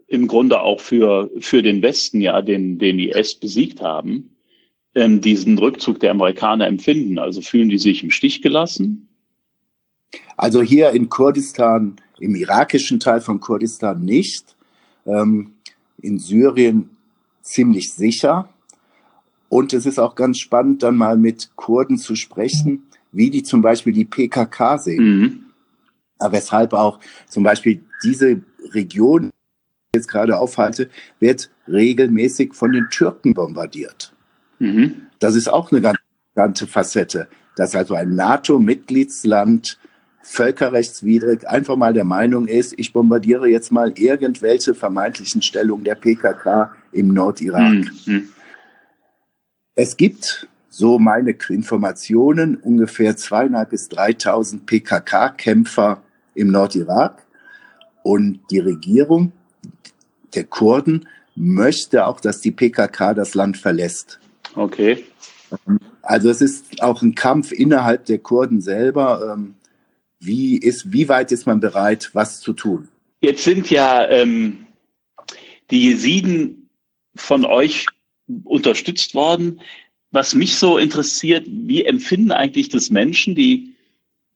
im 0.08 0.27
Grunde 0.27 0.62
auch 0.62 0.79
für, 0.79 1.29
für 1.39 1.62
den 1.62 1.82
Westen 1.82 2.22
ja 2.22 2.41
den, 2.41 2.79
den 2.79 3.00
IS 3.00 3.36
besiegt 3.36 3.82
haben, 3.82 4.36
ähm, 4.96 5.22
diesen 5.22 5.58
Rückzug 5.58 6.00
der 6.00 6.12
Amerikaner 6.12 6.67
empfinden. 6.67 7.19
Also 7.19 7.41
fühlen 7.41 7.69
die 7.69 7.77
sich 7.77 8.03
im 8.03 8.12
Stich 8.12 8.41
gelassen? 8.41 9.08
Also 10.38 10.62
hier 10.62 10.91
in 10.91 11.10
Kurdistan, 11.10 11.98
im 12.19 12.36
irakischen 12.36 13.00
Teil 13.00 13.22
von 13.22 13.39
Kurdistan 13.39 14.03
nicht. 14.03 14.55
Ähm, 15.05 15.53
in 16.01 16.19
Syrien 16.19 16.89
ziemlich 17.41 17.91
sicher. 17.93 18.50
Und 19.50 19.74
es 19.74 19.86
ist 19.86 20.00
auch 20.00 20.15
ganz 20.15 20.39
spannend, 20.39 20.84
dann 20.84 20.96
mal 20.96 21.17
mit 21.17 21.51
Kurden 21.55 21.98
zu 21.98 22.15
sprechen, 22.15 22.84
wie 23.12 23.29
die 23.29 23.43
zum 23.43 23.62
Beispiel 23.62 23.93
die 23.93 24.05
PKK 24.05 24.77
sehen. 24.77 25.03
Mhm. 25.03 25.46
Weshalb 26.19 26.74
auch 26.74 27.00
zum 27.27 27.43
Beispiel 27.43 27.81
diese 28.03 28.41
Region, 28.74 29.24
die 29.24 29.27
ich 29.27 29.96
jetzt 29.96 30.08
gerade 30.08 30.38
aufhalte, 30.38 30.89
wird 31.19 31.50
regelmäßig 31.67 32.53
von 32.53 32.72
den 32.72 32.88
Türken 32.89 33.34
bombardiert. 33.34 34.13
Mhm. 34.60 35.08
Das 35.20 35.36
ist 35.36 35.48
auch 35.48 35.72
eine 35.72 35.82
ganz 35.82 35.98
ganze 36.39 36.68
Facette, 36.68 37.28
dass 37.58 37.75
also 37.75 37.96
ein 37.96 38.16
NATO-Mitgliedsland 38.16 39.78
völkerrechtswidrig 40.22 41.48
einfach 41.48 41.75
mal 41.75 41.94
der 41.94 42.06
Meinung 42.06 42.48
ist, 42.48 42.74
ich 42.78 42.94
bombardiere 42.94 43.50
jetzt 43.50 43.72
mal 43.72 43.92
irgendwelche 43.98 44.74
vermeintlichen 44.74 45.42
Stellungen 45.42 45.84
der 45.84 45.96
PKK 45.96 46.74
im 46.94 47.13
Nordirak. 47.13 47.86
Mhm. 48.06 48.30
Es 49.75 49.98
gibt, 49.98 50.48
so 50.70 50.98
meine 50.98 51.36
Informationen, 51.50 52.56
ungefähr 52.56 53.18
zweieinhalb 53.18 53.72
bis 53.72 53.89
3.000 53.89 54.66
PKK-Kämpfer 54.66 56.01
im 56.36 56.51
Nordirak 56.51 57.25
und 58.04 58.39
die 58.50 58.60
Regierung 58.60 59.34
der 60.36 60.46
Kurden 60.46 61.08
möchte 61.36 62.06
auch, 62.06 62.22
dass 62.22 62.39
die 62.39 62.51
PKK 62.51 63.13
das 63.13 63.34
Land 63.34 63.58
verlässt. 63.58 64.20
Okay. 64.60 65.06
Also 66.01 66.30
es 66.30 66.42
ist 66.42 66.84
auch 66.84 67.01
ein 67.01 67.16
Kampf 67.16 67.54
innerhalb 67.54 68.06
der 68.06 68.20
Kurden 68.20 68.60
selber. 68.60 69.34
Ähm, 69.34 69.56
wie, 70.20 70.58
ist, 70.58 70.92
wie 70.92 71.08
weit 71.08 71.32
ist 71.32 71.46
man 71.46 71.62
bereit, 71.62 72.10
was 72.13 72.42
zu 72.42 72.51
tun? 72.51 72.89
Jetzt 73.22 73.46
sind 73.46 73.70
ja 73.70 74.06
ähm, 74.10 74.68
die 75.72 75.86
Jesiden 75.86 76.70
von 77.16 77.46
euch 77.46 77.86
unterstützt 78.44 79.16
worden. 79.16 79.62
Was 80.12 80.36
mich 80.36 80.56
so 80.56 80.78
interessiert, 80.78 81.46
wie 81.48 81.86
empfinden 81.86 82.32
eigentlich 82.32 82.68
das 82.68 82.89
Menschen, 82.89 83.36
die 83.36 83.75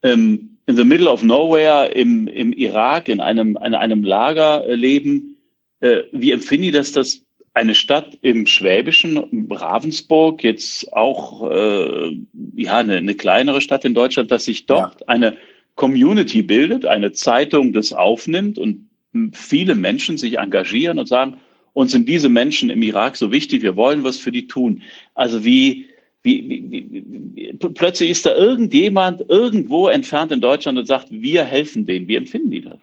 ähm, 0.04 0.58
in 0.68 0.78
the 0.78 0.86
middle 0.86 1.10
of 1.10 1.22
nowhere 1.22 1.92
im, 1.94 2.28
im 2.28 2.54
Irak 2.54 3.10
in 3.10 3.20
einem, 3.20 3.58
in 3.62 3.76
einem 3.76 4.04
Lager 4.04 4.66
äh, 4.66 4.76
leben? 4.76 5.38
Äh, 5.82 6.04
wie 6.14 6.32
empfinden 6.32 6.64
die 6.64 6.72
das, 6.72 6.94
dass 6.94 7.24
eine 7.54 7.76
Stadt 7.76 8.18
im 8.22 8.48
Schwäbischen, 8.48 9.48
Ravensburg, 9.50 10.44
jetzt 10.44 10.92
auch 10.94 11.50
äh, 11.52 12.18
ja 12.56 12.78
eine, 12.78 12.98
eine 12.98 13.16
kleinere 13.16 13.62
Stadt 13.62 13.86
in 13.86 13.94
Deutschland, 13.94 14.32
dass 14.32 14.46
sich 14.46 14.66
dort 14.66 15.02
ja. 15.02 15.08
eine 15.08 15.38
Community 15.76 16.42
bildet, 16.42 16.86
eine 16.86 17.12
Zeitung 17.12 17.74
das 17.74 17.94
aufnimmt 17.94 18.58
und 18.58 18.90
viele 19.34 19.76
Menschen 19.76 20.18
sich 20.18 20.40
engagieren 20.40 20.98
und 20.98 21.08
sagen, 21.08 21.38
uns 21.74 21.92
sind 21.92 22.08
diese 22.08 22.30
Menschen 22.30 22.70
im 22.70 22.82
Irak 22.82 23.16
so 23.16 23.32
wichtig, 23.32 23.62
wir 23.62 23.76
wollen 23.76 24.04
was 24.04 24.18
für 24.18 24.32
die 24.32 24.48
tun. 24.48 24.84
Also 25.16 25.44
wie, 25.44 25.88
wie, 26.22 26.48
wie, 26.48 27.04
wie 27.36 27.54
plötzlich 27.54 28.12
ist 28.12 28.26
da 28.26 28.36
irgendjemand 28.36 29.24
irgendwo 29.30 29.88
entfernt 29.88 30.32
in 30.32 30.42
Deutschland 30.42 30.78
und 30.78 30.86
sagt, 30.86 31.08
wir 31.10 31.44
helfen 31.44 31.86
denen. 31.86 32.08
Wie 32.08 32.16
empfinden 32.16 32.52
die 32.52 32.62
das? 32.62 32.80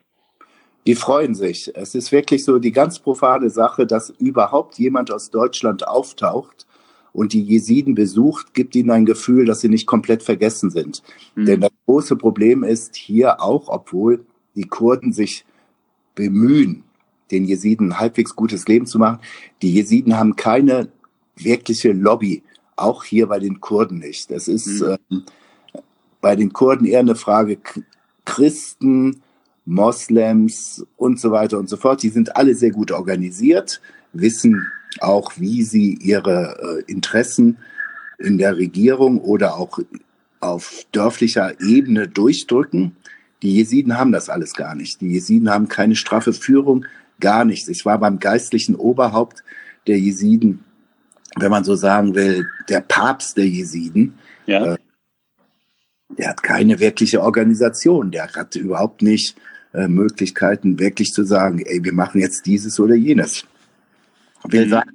Die 0.87 0.95
freuen 0.95 1.35
sich. 1.35 1.71
Es 1.75 1.95
ist 1.95 2.11
wirklich 2.11 2.45
so 2.45 2.59
die 2.59 2.73
ganz 2.73 2.99
profane 2.99 3.51
Sache, 3.51 3.87
dass 3.87 4.11
überhaupt 4.19 4.79
jemand 4.79 5.13
aus 5.13 5.31
Deutschland 5.31 5.87
auftaucht 5.87 6.67
und 7.13 7.33
die 7.33 7.43
Jesiden 7.43 7.95
besucht, 7.95 8.55
gibt 8.55 8.75
ihnen 8.75 8.91
ein 8.91 9.07
Gefühl, 9.07 9.45
dass 9.45 9.61
sie 9.61 9.69
nicht 9.69 9.87
komplett 9.87 10.23
vergessen 10.23 10.71
sind. 10.71 11.03
Mhm. 11.35 11.45
Denn 11.47 11.61
das 11.61 11.71
große 11.87 12.17
Problem 12.17 12.63
ist 12.63 12.97
hier 12.97 13.43
auch, 13.43 13.69
obwohl 13.69 14.25
die 14.55 14.65
Kurden 14.65 15.13
sich 15.13 15.45
bemühen, 16.15 16.85
den 17.31 17.45
Jesiden 17.45 17.91
ein 17.91 17.99
halbwegs 17.99 18.35
gutes 18.35 18.67
Leben 18.67 18.87
zu 18.87 18.99
machen, 18.99 19.21
die 19.63 19.73
Jesiden 19.73 20.19
haben 20.19 20.37
keine 20.37 20.89
wirkliche 21.37 21.93
Lobby, 21.93 22.43
auch 22.77 23.05
hier 23.05 23.27
bei 23.27 23.39
den 23.39 23.61
Kurden 23.61 23.99
nicht. 23.99 24.31
Es 24.31 24.49
ist 24.49 24.81
mhm. 24.81 25.25
äh, 25.73 25.81
bei 26.21 26.37
den 26.37 26.53
Kurden 26.53 26.87
eher 26.87 27.01
eine 27.01 27.15
Frage 27.15 27.59
Christen, 28.25 29.23
Moslems 29.71 30.85
und 30.97 31.21
so 31.21 31.31
weiter 31.31 31.59
und 31.59 31.69
so 31.69 31.77
fort. 31.77 32.03
Die 32.03 32.09
sind 32.09 32.37
alle 32.37 32.55
sehr 32.55 32.71
gut 32.71 32.91
organisiert, 32.91 33.81
wissen 34.13 34.67
auch, 34.99 35.33
wie 35.37 35.63
sie 35.63 35.95
ihre 35.95 36.83
äh, 36.89 36.91
Interessen 36.91 37.59
in 38.19 38.37
der 38.37 38.57
Regierung 38.57 39.21
oder 39.21 39.57
auch 39.57 39.79
auf 40.41 40.85
dörflicher 40.91 41.61
Ebene 41.61 42.09
durchdrücken. 42.09 42.97
Die 43.43 43.55
Jesiden 43.55 43.97
haben 43.97 44.13
das 44.13 44.29
alles 44.29 44.55
gar 44.55 44.75
nicht. 44.75 45.01
Die 45.01 45.13
Jesiden 45.13 45.49
haben 45.49 45.69
keine 45.69 45.95
straffe 45.95 46.33
Führung, 46.33 46.85
gar 47.21 47.45
nichts. 47.45 47.69
Ich 47.69 47.87
war 47.87 47.99
beim 47.99 48.19
geistlichen 48.19 48.75
Oberhaupt 48.75 49.45
der 49.87 49.99
Jesiden, 49.99 50.65
wenn 51.37 51.51
man 51.51 51.63
so 51.65 51.77
sagen 51.77 52.17
will, 52.17 52.47
der 52.69 52.81
Papst 52.81 53.37
der 53.37 53.47
Jesiden. 53.47 54.15
Ja. 54.47 54.75
Äh, 54.75 54.79
der 56.19 56.31
hat 56.31 56.43
keine 56.43 56.81
wirkliche 56.81 57.23
Organisation. 57.23 58.11
Der 58.11 58.27
hat 58.33 58.57
überhaupt 58.57 59.01
nicht 59.01 59.37
äh, 59.73 59.89
Möglichkeiten, 59.89 60.79
wirklich 60.79 61.13
zu 61.13 61.25
sagen, 61.25 61.61
ey, 61.61 61.83
wir 61.85 61.93
machen 61.93 62.21
jetzt 62.21 62.47
dieses 62.47 62.81
oder 62.81 62.95
jenes. 62.95 63.45
Ich 64.45 64.53
will 64.53 64.67
mhm. 64.67 64.71
sagen, 64.71 64.91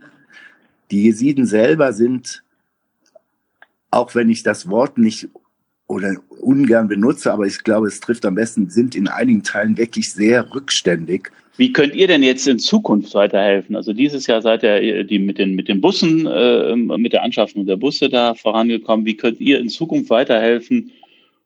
die 0.91 1.03
Jesiden 1.03 1.45
selber 1.45 1.93
sind, 1.93 2.43
auch 3.91 4.15
wenn 4.15 4.29
ich 4.29 4.43
das 4.43 4.69
Wort 4.69 4.97
nicht 4.97 5.29
oder 5.87 6.15
ungern 6.41 6.87
benutze, 6.87 7.31
aber 7.31 7.45
ich 7.45 7.63
glaube, 7.63 7.87
es 7.87 7.99
trifft 7.99 8.25
am 8.25 8.35
besten, 8.35 8.69
sind 8.69 8.95
in 8.95 9.07
einigen 9.07 9.43
Teilen 9.43 9.77
wirklich 9.77 10.11
sehr 10.11 10.53
rückständig. 10.53 11.31
Wie 11.57 11.71
könnt 11.71 11.95
ihr 11.95 12.07
denn 12.07 12.23
jetzt 12.23 12.47
in 12.47 12.59
Zukunft 12.59 13.13
weiterhelfen? 13.13 13.75
Also 13.75 13.93
dieses 13.93 14.27
Jahr 14.27 14.41
seid 14.41 14.63
ihr 14.63 14.81
äh, 14.81 15.05
die 15.05 15.19
mit 15.19 15.37
den, 15.37 15.55
mit 15.55 15.69
den 15.69 15.79
Bussen, 15.79 16.25
äh, 16.25 16.75
mit 16.75 17.13
der 17.13 17.23
Anschaffung 17.23 17.65
der 17.65 17.77
Busse 17.77 18.09
da 18.09 18.33
vorangekommen. 18.33 19.05
Wie 19.05 19.15
könnt 19.15 19.39
ihr 19.39 19.59
in 19.59 19.69
Zukunft 19.69 20.09
weiterhelfen? 20.09 20.91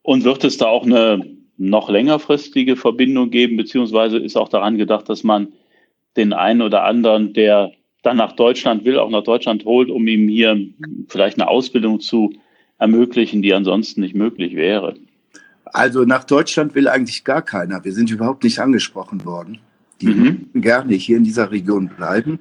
Und 0.02 0.24
wird 0.24 0.44
es 0.44 0.58
da 0.58 0.66
auch 0.66 0.86
eine 0.86 1.24
noch 1.60 1.90
längerfristige 1.90 2.76
Verbindung 2.76 3.30
geben, 3.30 3.58
beziehungsweise 3.58 4.18
ist 4.18 4.38
auch 4.38 4.50
daran 4.50 4.78
gedacht, 4.78 5.10
dass 5.10 5.24
man 5.24 5.50
den 6.18 6.34
einen 6.34 6.62
oder 6.62 6.86
anderen, 6.86 7.34
der 7.34 7.72
dann 8.02 8.18
nach 8.18 8.32
Deutschland 8.32 8.86
will, 8.86 8.98
auch 8.98 9.10
nach 9.10 9.24
Deutschland 9.24 9.66
holt, 9.66 9.90
um 9.90 10.08
ihm 10.08 10.28
hier 10.30 10.58
vielleicht 11.10 11.38
eine 11.38 11.50
Ausbildung 11.50 12.00
zu 12.00 12.34
ermöglichen, 12.78 13.42
die 13.42 13.54
ansonsten 13.54 14.02
nicht 14.02 14.16
möglich 14.16 14.56
wäre? 14.56 14.96
Also 15.66 16.06
nach 16.06 16.24
Deutschland 16.24 16.76
will 16.76 16.88
eigentlich 16.88 17.24
gar 17.24 17.42
keiner. 17.42 17.84
Wir 17.84 17.92
sind 17.92 18.10
überhaupt 18.10 18.44
nicht 18.44 18.60
angesprochen 18.60 19.26
worden. 19.26 19.60
Die 20.02 20.08
mhm. 20.08 20.50
gerne 20.56 20.96
hier 20.96 21.18
in 21.18 21.26
dieser 21.26 21.52
Region 21.52 21.90
bleiben. 21.90 22.40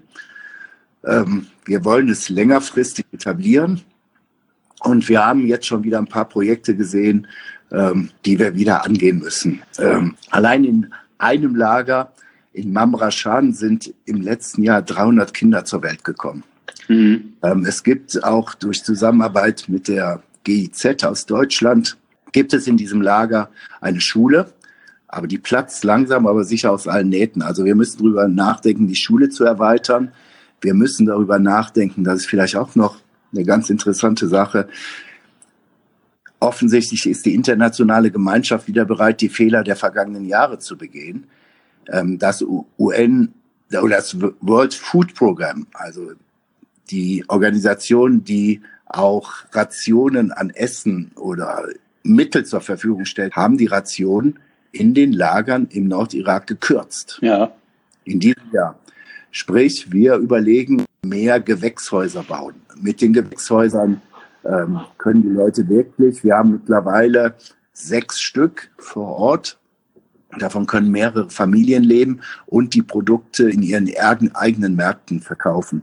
Ähm, 1.04 1.46
wir 1.64 1.84
wollen 1.84 2.08
es 2.08 2.28
längerfristig 2.28 3.04
etablieren. 3.12 3.82
Und 4.80 5.08
wir 5.08 5.24
haben 5.24 5.46
jetzt 5.46 5.66
schon 5.66 5.84
wieder 5.84 5.98
ein 5.98 6.06
paar 6.06 6.28
Projekte 6.28 6.76
gesehen, 6.76 7.26
ähm, 7.72 8.10
die 8.24 8.38
wir 8.38 8.54
wieder 8.54 8.84
angehen 8.84 9.18
müssen. 9.18 9.62
Ähm, 9.78 10.14
allein 10.30 10.64
in 10.64 10.94
einem 11.18 11.56
Lager 11.56 12.12
in 12.52 12.72
Mamrashan 12.72 13.52
sind 13.52 13.92
im 14.04 14.20
letzten 14.20 14.62
Jahr 14.62 14.82
300 14.82 15.34
Kinder 15.34 15.64
zur 15.64 15.82
Welt 15.82 16.04
gekommen. 16.04 16.44
Mhm. 16.88 17.34
Ähm, 17.42 17.64
es 17.66 17.82
gibt 17.82 18.24
auch 18.24 18.54
durch 18.54 18.84
Zusammenarbeit 18.84 19.64
mit 19.68 19.88
der 19.88 20.22
GIZ 20.44 21.04
aus 21.04 21.26
Deutschland, 21.26 21.96
gibt 22.32 22.54
es 22.54 22.66
in 22.66 22.76
diesem 22.76 23.02
Lager 23.02 23.50
eine 23.80 24.00
Schule, 24.00 24.52
aber 25.06 25.26
die 25.26 25.38
platzt 25.38 25.84
langsam, 25.84 26.26
aber 26.26 26.44
sicher 26.44 26.72
aus 26.72 26.86
allen 26.86 27.08
Nähten. 27.08 27.42
Also 27.42 27.64
wir 27.64 27.74
müssen 27.74 27.98
darüber 27.98 28.28
nachdenken, 28.28 28.88
die 28.88 28.96
Schule 28.96 29.30
zu 29.30 29.44
erweitern. 29.44 30.12
Wir 30.60 30.74
müssen 30.74 31.06
darüber 31.06 31.38
nachdenken, 31.38 32.04
dass 32.04 32.20
es 32.20 32.26
vielleicht 32.26 32.56
auch 32.56 32.74
noch 32.74 32.96
eine 33.32 33.44
ganz 33.44 33.70
interessante 33.70 34.28
Sache. 34.28 34.68
Offensichtlich 36.40 37.06
ist 37.06 37.26
die 37.26 37.34
internationale 37.34 38.10
Gemeinschaft 38.10 38.68
wieder 38.68 38.84
bereit, 38.84 39.20
die 39.20 39.28
Fehler 39.28 39.64
der 39.64 39.76
vergangenen 39.76 40.24
Jahre 40.24 40.58
zu 40.58 40.76
begehen. 40.76 41.26
Ähm, 41.88 42.18
das 42.18 42.44
UN 42.78 43.34
oder 43.70 43.96
das 43.96 44.16
World 44.40 44.74
Food 44.74 45.14
Program, 45.14 45.66
also 45.72 46.12
die 46.90 47.24
Organisation, 47.28 48.24
die 48.24 48.62
auch 48.86 49.32
Rationen 49.52 50.32
an 50.32 50.50
Essen 50.50 51.10
oder 51.16 51.68
Mittel 52.02 52.46
zur 52.46 52.60
Verfügung 52.60 53.04
stellt, 53.04 53.36
haben 53.36 53.58
die 53.58 53.66
Rationen 53.66 54.38
in 54.72 54.94
den 54.94 55.12
Lagern 55.12 55.68
im 55.70 55.88
Nordirak 55.88 56.46
gekürzt. 56.46 57.18
Ja. 57.20 57.52
In 58.04 58.20
diesem 58.20 58.50
Jahr. 58.52 58.78
Sprich, 59.30 59.92
wir 59.92 60.14
überlegen, 60.16 60.84
mehr 61.02 61.40
Gewächshäuser 61.40 62.22
bauen. 62.22 62.56
Mit 62.80 63.00
den 63.00 63.12
Gewächshäusern 63.12 64.00
ähm, 64.44 64.80
können 64.98 65.22
die 65.22 65.28
Leute 65.28 65.68
wirklich, 65.68 66.24
wir 66.24 66.36
haben 66.36 66.52
mittlerweile 66.52 67.34
sechs 67.72 68.20
Stück 68.20 68.70
vor 68.78 69.16
Ort. 69.16 69.58
Davon 70.38 70.66
können 70.66 70.90
mehrere 70.90 71.30
Familien 71.30 71.84
leben 71.84 72.20
und 72.46 72.74
die 72.74 72.82
Produkte 72.82 73.48
in 73.48 73.62
ihren 73.62 73.88
eigenen 74.34 74.76
Märkten 74.76 75.20
verkaufen. 75.20 75.80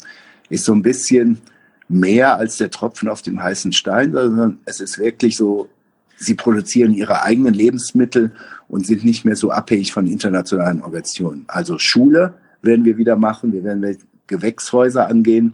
Ist 0.50 0.66
so 0.66 0.74
ein 0.74 0.84
bisschen 0.84 1.42
mehr 1.88 2.36
als 2.38 2.58
der 2.58 2.70
Tropfen 2.70 3.10
auf 3.10 3.22
dem 3.22 3.42
heißen 3.42 3.74
Stein, 3.74 4.12
sondern 4.14 4.60
es 4.66 4.80
ist 4.80 5.00
wirklich 5.00 5.36
so, 5.36 5.70
sie 6.18 6.36
produzieren 6.36 6.94
ihre 6.94 7.24
eigenen 7.24 7.54
Lebensmittel 7.54 8.32
und 8.68 8.86
sind 8.86 9.04
nicht 9.04 9.26
mehr 9.26 9.36
so 9.36 9.52
abhängig 9.52 9.94
von 9.94 10.08
internationalen 10.08 10.82
Organisationen. 10.82 11.46
Also 11.48 11.78
Schule 11.80 12.36
werden 12.62 12.86
wir 12.86 12.98
wieder 12.98 13.16
machen, 13.16 13.54
wir 13.54 13.64
werden 13.64 13.82
Gewächshäuser 14.28 15.08
angehen. 15.08 15.54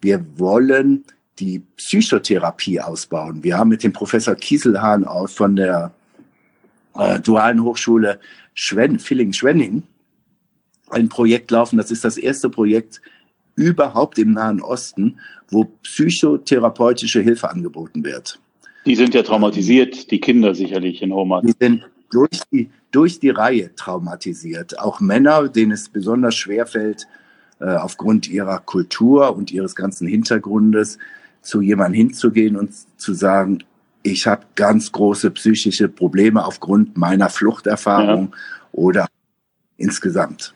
Wir 0.00 0.24
wollen 0.36 1.04
die 1.38 1.60
Psychotherapie 1.76 2.80
ausbauen. 2.80 3.42
Wir 3.42 3.56
haben 3.56 3.68
mit 3.68 3.82
dem 3.82 3.92
Professor 3.92 4.34
Kieselhahn 4.34 5.04
aus 5.04 5.32
von 5.32 5.56
der 5.56 5.92
äh, 6.94 7.18
Dualen 7.20 7.62
Hochschule 7.62 8.20
Schwen, 8.54 8.98
Villingen-Schwenning 8.98 9.82
ein 10.90 11.08
Projekt 11.08 11.50
laufen. 11.50 11.76
Das 11.76 11.90
ist 11.90 12.04
das 12.04 12.16
erste 12.16 12.50
Projekt 12.50 13.00
überhaupt 13.54 14.18
im 14.18 14.32
Nahen 14.32 14.60
Osten, 14.60 15.18
wo 15.50 15.64
psychotherapeutische 15.82 17.20
Hilfe 17.20 17.50
angeboten 17.50 18.04
wird. 18.04 18.38
Die 18.86 18.96
sind 18.96 19.14
ja 19.14 19.22
traumatisiert, 19.22 20.10
die 20.10 20.20
Kinder 20.20 20.54
sicherlich 20.54 21.02
in 21.02 21.12
Homer. 21.12 21.42
Die 21.42 21.54
sind 21.58 21.86
durch 22.10 22.40
die, 22.50 22.70
durch 22.90 23.20
die 23.20 23.30
Reihe 23.30 23.74
traumatisiert. 23.74 24.78
Auch 24.78 25.00
Männer, 25.00 25.48
denen 25.48 25.72
es 25.72 25.88
besonders 25.88 26.34
schwer 26.34 26.66
fällt, 26.66 27.06
äh, 27.60 27.74
aufgrund 27.74 28.28
ihrer 28.28 28.58
Kultur 28.58 29.36
und 29.36 29.50
ihres 29.50 29.74
ganzen 29.76 30.06
Hintergrundes 30.06 30.98
zu 31.42 31.60
jemandem 31.60 31.94
hinzugehen 31.94 32.56
und 32.56 32.72
zu 32.96 33.14
sagen, 33.14 33.64
ich 34.02 34.26
habe 34.26 34.46
ganz 34.54 34.92
große 34.92 35.30
psychische 35.32 35.88
Probleme 35.88 36.44
aufgrund 36.44 36.96
meiner 36.96 37.28
Fluchterfahrung 37.28 38.30
ja. 38.32 38.38
oder 38.72 39.06
insgesamt. 39.76 40.54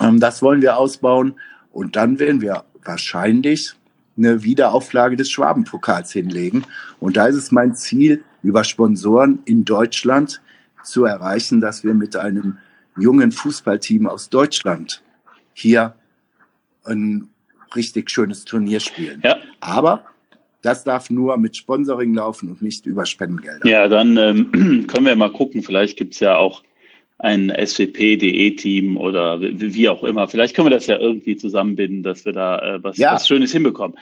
Ähm, 0.00 0.20
das 0.20 0.42
wollen 0.42 0.62
wir 0.62 0.76
ausbauen 0.76 1.34
und 1.72 1.96
dann 1.96 2.18
werden 2.18 2.40
wir 2.40 2.64
wahrscheinlich 2.84 3.74
eine 4.16 4.42
Wiederauflage 4.42 5.16
des 5.16 5.30
Schwabenpokals 5.30 6.12
hinlegen. 6.12 6.64
Und 6.98 7.16
da 7.16 7.26
ist 7.26 7.36
es 7.36 7.52
mein 7.52 7.74
Ziel, 7.74 8.22
über 8.42 8.64
Sponsoren 8.64 9.40
in 9.44 9.64
Deutschland 9.64 10.40
zu 10.82 11.04
erreichen, 11.04 11.60
dass 11.60 11.84
wir 11.84 11.94
mit 11.94 12.16
einem 12.16 12.58
jungen 12.96 13.32
Fußballteam 13.32 14.06
aus 14.06 14.30
Deutschland 14.30 15.02
hier 15.52 15.94
ein 16.84 17.28
richtig 17.74 18.10
schönes 18.10 18.44
Turnier 18.44 18.80
spielen. 18.80 19.20
Ja. 19.24 19.38
Aber 19.60 20.04
das 20.62 20.84
darf 20.84 21.10
nur 21.10 21.36
mit 21.36 21.56
Sponsoring 21.56 22.14
laufen 22.14 22.50
und 22.50 22.62
nicht 22.62 22.86
über 22.86 23.06
Spendengelder. 23.06 23.66
Ja, 23.66 23.88
dann 23.88 24.16
ähm, 24.16 24.86
können 24.86 25.06
wir 25.06 25.16
mal 25.16 25.32
gucken. 25.32 25.62
Vielleicht 25.62 25.96
gibt's 25.96 26.20
ja 26.20 26.36
auch 26.36 26.62
ein 27.18 27.50
SWP-DE-Team 27.50 28.96
oder 28.96 29.40
wie 29.40 29.88
auch 29.88 30.04
immer. 30.04 30.28
Vielleicht 30.28 30.54
können 30.54 30.66
wir 30.66 30.76
das 30.76 30.86
ja 30.86 30.98
irgendwie 30.98 31.36
zusammenbinden, 31.36 32.02
dass 32.02 32.24
wir 32.24 32.32
da 32.32 32.76
äh, 32.76 32.82
was, 32.82 32.96
ja. 32.96 33.14
was 33.14 33.28
Schönes 33.28 33.52
hinbekommen. 33.52 33.98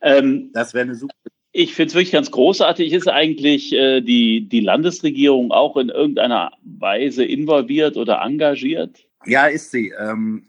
Ähm, 0.00 0.50
das 0.52 0.74
wäre 0.74 0.84
eine 0.84 0.94
super. 0.94 1.14
Ich 1.52 1.74
finde 1.74 1.88
es 1.88 1.94
wirklich 1.94 2.12
ganz 2.12 2.30
großartig. 2.30 2.92
Ist 2.92 3.08
eigentlich 3.08 3.72
äh, 3.72 4.00
die, 4.00 4.48
die 4.48 4.60
Landesregierung 4.60 5.52
auch 5.52 5.76
in 5.76 5.88
irgendeiner 5.88 6.52
Weise 6.64 7.24
involviert 7.24 7.96
oder 7.96 8.22
engagiert? 8.22 9.06
Ja, 9.24 9.46
ist 9.46 9.70
sie. 9.70 9.92
Ähm, 9.98 10.44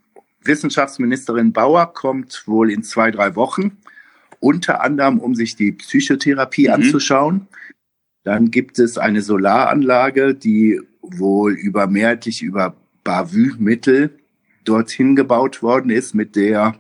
Wissenschaftsministerin 0.45 1.53
Bauer 1.53 1.93
kommt 1.93 2.43
wohl 2.45 2.71
in 2.71 2.83
zwei, 2.83 3.11
drei 3.11 3.35
Wochen, 3.35 3.77
unter 4.39 4.81
anderem, 4.81 5.19
um 5.19 5.35
sich 5.35 5.55
die 5.55 5.71
Psychotherapie 5.71 6.67
mhm. 6.67 6.73
anzuschauen. 6.73 7.47
Dann 8.23 8.51
gibt 8.51 8.79
es 8.79 8.97
eine 8.97 9.21
Solaranlage, 9.21 10.33
die 10.33 10.81
wohl 11.01 11.53
über 11.53 11.87
mehrheitlich 11.87 12.41
über 12.41 12.75
Bavü-Mittel 13.03 14.17
dorthin 14.63 15.15
gebaut 15.15 15.61
worden 15.61 15.91
ist, 15.91 16.15
mit 16.15 16.35
der, 16.35 16.75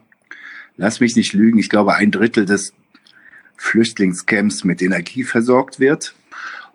lass 0.75 0.99
mich 0.99 1.15
nicht 1.15 1.33
lügen, 1.33 1.59
ich 1.59 1.69
glaube 1.69 1.93
ein 1.93 2.11
Drittel 2.11 2.45
des 2.45 2.73
Flüchtlingscamps 3.57 4.63
mit 4.63 4.81
Energie 4.81 5.23
versorgt 5.23 5.79
wird. 5.79 6.15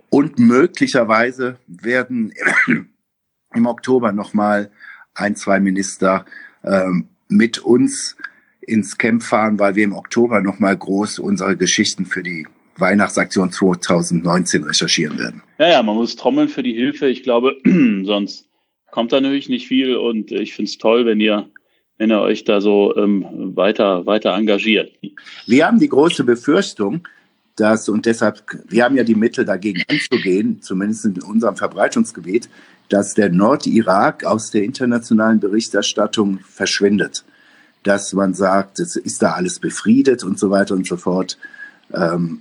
Und 0.09 0.39
möglicherweise 0.39 1.59
werden 1.67 2.33
im 3.55 3.67
Oktober 3.67 4.13
nochmal 4.13 4.71
ein, 5.15 5.37
zwei 5.37 5.61
Minister 5.61 6.25
ähm, 6.65 7.09
mit 7.29 7.59
uns 7.59 8.17
ins 8.61 8.99
Camp 8.99 9.23
fahren, 9.23 9.59
weil 9.59 9.75
wir 9.75 9.85
im 9.85 9.95
Oktober 9.95 10.41
nochmal 10.41 10.77
groß 10.77 11.19
unsere 11.19 11.57
Geschichten 11.57 12.07
für 12.07 12.23
die 12.23 12.47
Weihnachtsaktion 12.77 13.53
2019 13.53 14.65
recherchieren 14.65 15.19
werden. 15.19 15.43
Ja, 15.59 15.69
ja, 15.69 15.83
man 15.83 15.97
muss 15.97 16.17
trommeln 16.17 16.49
für 16.49 16.63
die 16.63 16.73
Hilfe. 16.73 17.09
Ich 17.09 17.23
glaube, 17.23 17.57
sonst 18.05 18.49
kommt 18.91 19.13
da 19.13 19.21
natürlich 19.21 19.49
nicht 19.49 19.69
viel 19.69 19.97
und 19.97 20.33
ich 20.33 20.55
finde 20.55 20.71
es 20.71 20.79
toll, 20.79 21.07
wenn 21.07 21.21
ihr, 21.21 21.49
wenn 21.99 22.11
ihr 22.11 22.21
euch 22.21 22.45
da 22.45 22.61
so 22.61 22.97
ähm, 22.97 23.25
weiter, 23.55 24.07
weiter 24.07 24.35
engagiert. 24.35 24.93
Wir 25.47 25.67
haben 25.67 25.79
die 25.79 25.89
große 25.89 26.25
Befürchtung, 26.25 27.07
dass, 27.57 27.89
und 27.89 28.07
deshalb, 28.07 28.43
wir 28.69 28.85
haben 28.85 28.97
ja 28.97 29.05
die 29.05 29.15
Mittel 29.15 29.45
dagegen 29.45 29.83
anzugehen, 29.89 30.63
zumindest 30.63 31.05
in 31.05 31.23
unserem 31.23 31.57
Verbreitungsgebiet, 31.57 32.49
dass 32.91 33.15
der 33.15 33.31
Nordirak 33.31 34.25
aus 34.25 34.51
der 34.51 34.65
internationalen 34.65 35.41
Berichterstattung 35.41 36.41
verschwindet. 36.41 37.25
Dass 37.85 38.13
man 38.13 38.35
sagt, 38.35 38.79
es 38.79 38.97
ist 38.97 39.23
da 39.23 39.33
alles 39.33 39.59
befriedet 39.59 40.23
und 40.23 40.39
so 40.39 40.51
weiter 40.51 40.75
und 40.75 40.87
so 40.87 40.99
fort. 40.99 41.39
Ähm, 41.95 42.41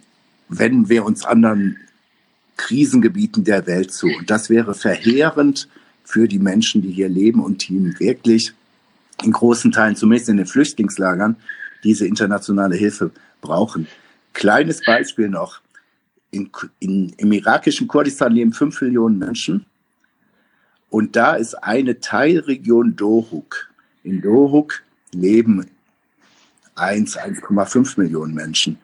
wenn 0.50 0.90
wir 0.90 1.06
uns 1.06 1.24
anderen 1.24 1.78
Krisengebieten 2.58 3.46
der 3.46 3.66
Welt 3.68 3.94
zu. 3.94 4.08
Und 4.08 4.30
das 4.30 4.50
wäre 4.50 4.74
verheerend 4.74 5.70
für 6.04 6.28
die 6.28 6.40
Menschen, 6.40 6.82
die 6.82 6.92
hier 6.92 7.08
leben 7.08 7.42
und 7.42 7.70
die 7.70 7.98
wirklich 8.00 8.54
in 9.24 9.32
großen 9.32 9.72
Teilen, 9.72 9.96
zumindest 9.96 10.30
in 10.30 10.38
den 10.38 10.46
Flüchtlingslagern, 10.46 11.38
diese 11.84 12.06
internationale 12.06 12.76
Hilfe 12.76 13.12
brauchen. 13.42 13.88
Kleines 14.34 14.84
Beispiel 14.84 15.30
noch. 15.30 15.62
In, 16.32 16.50
in, 16.80 17.14
Im 17.18 17.32
irakischen 17.32 17.88
Kurdistan 17.88 18.34
leben 18.34 18.52
fünf 18.52 18.82
Millionen 18.82 19.18
Menschen. 19.18 19.66
Und 20.90 21.16
da 21.16 21.36
ist 21.36 21.56
eine 21.56 22.00
Teilregion 22.00 22.96
Dohuk. 22.96 23.70
In 24.04 24.22
Dohuk 24.22 24.82
leben 25.14 25.70
1, 26.76 27.18
1,5 27.18 28.00
Millionen 28.00 28.34
Menschen. 28.34 28.80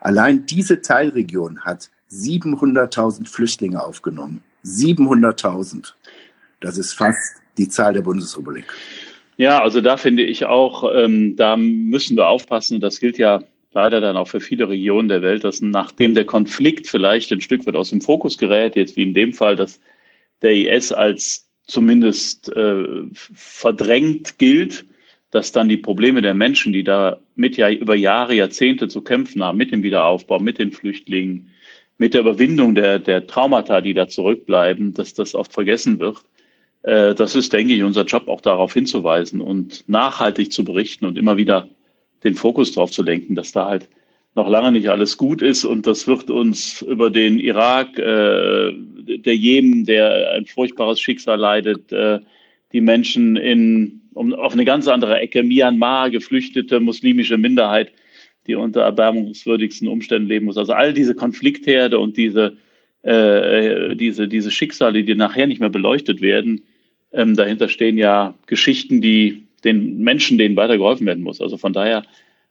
Allein 0.00 0.46
diese 0.46 0.80
Teilregion 0.80 1.60
hat 1.60 1.90
700.000 2.10 3.26
Flüchtlinge 3.28 3.82
aufgenommen. 3.82 4.42
700.000. 4.64 5.94
Das 6.60 6.78
ist 6.78 6.92
fast 6.92 7.40
die 7.56 7.68
Zahl 7.68 7.92
der 7.92 8.02
Bundesrepublik. 8.02 8.66
Ja, 9.36 9.62
also 9.62 9.80
da 9.80 9.96
finde 9.96 10.24
ich 10.24 10.46
auch, 10.46 10.84
ähm, 10.94 11.36
da 11.36 11.56
müssen 11.56 12.16
wir 12.16 12.28
aufpassen. 12.28 12.80
Das 12.80 13.00
gilt 13.00 13.18
ja 13.18 13.42
leider 13.72 14.00
dann 14.00 14.16
auch 14.16 14.28
für 14.28 14.40
viele 14.40 14.68
Regionen 14.68 15.08
der 15.08 15.22
Welt, 15.22 15.44
dass 15.44 15.60
nachdem 15.60 16.14
der 16.14 16.24
Konflikt 16.24 16.86
vielleicht 16.86 17.30
ein 17.32 17.40
Stück 17.40 17.66
weit 17.66 17.76
aus 17.76 17.90
dem 17.90 18.00
Fokus 18.00 18.38
gerät, 18.38 18.76
jetzt 18.76 18.96
wie 18.96 19.02
in 19.02 19.14
dem 19.14 19.32
Fall, 19.32 19.56
dass 19.56 19.80
der 20.42 20.52
IS 20.52 20.92
als 20.92 21.47
zumindest 21.68 22.54
äh, 22.56 22.84
verdrängt 23.12 24.38
gilt, 24.38 24.86
dass 25.30 25.52
dann 25.52 25.68
die 25.68 25.76
Probleme 25.76 26.22
der 26.22 26.34
Menschen, 26.34 26.72
die 26.72 26.82
da 26.82 27.20
mit 27.36 27.56
ja 27.56 27.70
über 27.70 27.94
Jahre, 27.94 28.34
Jahrzehnte 28.34 28.88
zu 28.88 29.02
kämpfen 29.02 29.44
haben, 29.44 29.58
mit 29.58 29.70
dem 29.70 29.82
Wiederaufbau, 29.82 30.40
mit 30.40 30.58
den 30.58 30.72
Flüchtlingen, 30.72 31.50
mit 31.98 32.14
der 32.14 32.22
Überwindung 32.22 32.74
der, 32.74 32.98
der 32.98 33.26
Traumata, 33.26 33.80
die 33.80 33.94
da 33.94 34.08
zurückbleiben, 34.08 34.94
dass 34.94 35.14
das 35.14 35.34
oft 35.34 35.52
vergessen 35.52 36.00
wird. 36.00 36.24
Äh, 36.82 37.14
das 37.14 37.36
ist, 37.36 37.52
denke 37.52 37.74
ich, 37.74 37.82
unser 37.82 38.04
Job 38.04 38.28
auch 38.28 38.40
darauf 38.40 38.72
hinzuweisen 38.72 39.40
und 39.40 39.86
nachhaltig 39.88 40.52
zu 40.52 40.64
berichten 40.64 41.04
und 41.04 41.18
immer 41.18 41.36
wieder 41.36 41.68
den 42.24 42.34
Fokus 42.34 42.72
darauf 42.72 42.90
zu 42.90 43.02
lenken, 43.02 43.34
dass 43.34 43.52
da 43.52 43.66
halt 43.66 43.88
noch 44.34 44.48
lange 44.48 44.72
nicht 44.72 44.88
alles 44.88 45.16
gut 45.16 45.42
ist 45.42 45.64
und 45.64 45.86
das 45.86 46.06
wird 46.06 46.30
uns 46.30 46.82
über 46.82 47.10
den 47.10 47.40
Irak, 47.40 47.98
äh, 47.98 48.72
der 48.72 49.36
Jemen, 49.36 49.84
der 49.84 50.32
ein 50.32 50.46
furchtbares 50.46 51.00
Schicksal 51.00 51.38
leidet, 51.38 51.90
äh, 51.92 52.20
die 52.72 52.80
Menschen 52.80 53.36
in 53.36 54.02
um, 54.18 54.34
auf 54.34 54.52
eine 54.52 54.64
ganz 54.64 54.88
andere 54.88 55.18
Ecke, 55.20 55.42
Myanmar, 55.42 56.10
geflüchtete 56.10 56.80
muslimische 56.80 57.38
Minderheit, 57.38 57.92
die 58.46 58.56
unter 58.56 58.82
erbärmungswürdigsten 58.82 59.86
Umständen 59.88 60.28
leben 60.28 60.46
muss. 60.46 60.58
Also 60.58 60.72
all 60.72 60.92
diese 60.92 61.14
Konfliktherde 61.14 61.98
und 61.98 62.16
diese, 62.16 62.56
äh, 63.02 63.94
diese, 63.94 64.26
diese 64.26 64.50
Schicksale, 64.50 65.04
die 65.04 65.14
nachher 65.14 65.46
nicht 65.46 65.60
mehr 65.60 65.68
beleuchtet 65.70 66.20
werden, 66.20 66.62
ähm, 67.12 67.36
dahinter 67.36 67.68
stehen 67.68 67.96
ja 67.96 68.34
Geschichten, 68.46 69.00
die 69.00 69.46
den 69.64 69.98
Menschen, 69.98 70.38
denen 70.38 70.56
weitergeholfen 70.56 71.06
werden 71.06 71.22
muss. 71.22 71.40
Also 71.40 71.56
von 71.56 71.72
daher 71.72 72.04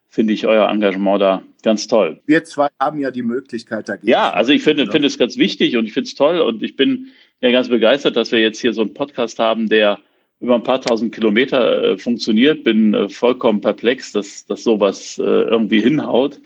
finde 0.08 0.34
ich 0.34 0.48
euer 0.48 0.70
Engagement 0.70 1.22
da 1.22 1.44
ganz 1.64 1.88
toll. 1.88 2.22
Wir 2.26 2.44
zwei 2.44 2.70
haben 2.80 3.00
ja 3.00 3.12
die 3.12 3.24
Möglichkeit 3.24 3.90
dagegen. 3.90 4.08
Ja, 4.08 4.32
also 4.32 4.52
ich 4.52 4.64
finde, 4.64 4.90
finde 4.90 5.08
es 5.08 5.18
ganz 5.18 5.38
wichtig 5.38 5.76
und 5.76 5.86
ich 5.86 5.94
finde 5.94 6.08
es 6.08 6.16
toll 6.16 6.40
und 6.40 6.64
ich 6.64 6.76
bin 6.76 7.08
ja 7.42 7.52
ganz 7.52 7.70
begeistert, 7.70 8.16
dass 8.16 8.32
wir 8.32 8.40
jetzt 8.40 8.60
hier 8.60 8.74
so 8.74 8.82
einen 8.82 8.94
Podcast 8.94 9.38
haben, 9.40 9.70
der 9.70 10.00
über 10.40 10.56
ein 10.56 10.64
paar 10.64 10.82
tausend 10.82 11.14
Kilometer 11.14 11.84
äh, 11.84 11.98
funktioniert. 11.98 12.64
Bin 12.64 12.94
äh, 12.94 13.10
vollkommen 13.10 13.62
perplex, 13.62 14.12
dass, 14.12 14.46
dass 14.46 14.64
sowas 14.64 15.18
äh, 15.18 15.24
irgendwie 15.24 15.82
hinhaut. 15.82 16.40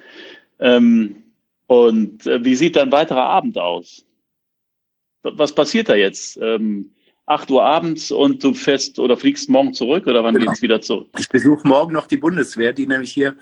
Ähm, 0.60 1.24
und 1.68 2.26
äh, 2.26 2.44
wie 2.44 2.56
sieht 2.56 2.76
dein 2.76 2.92
weiterer 2.92 3.26
Abend 3.26 3.58
aus? 3.58 4.06
Was 5.24 5.54
passiert 5.54 5.88
da 5.88 5.96
jetzt? 5.96 6.38
Ähm, 6.42 6.92
8 7.26 7.52
Uhr 7.52 7.64
abends 7.64 8.12
und 8.12 8.44
du 8.44 8.54
fährst 8.54 9.00
oder 9.00 9.16
fliegst 9.16 9.50
morgen 9.50 9.74
zurück 9.74 10.08
oder 10.08 10.24
wann 10.24 10.36
genau. 10.36 10.48
geht's 10.48 10.62
wieder 10.62 10.82
zurück? 10.82 11.08
Ich 11.18 11.30
besuche 11.30 11.68
morgen 11.68 11.94
noch 11.94 12.08
die 12.08 12.18
Bundeswehr, 12.18 12.74
die 12.74 12.88
nämlich 12.88 13.12
hier 13.12 13.36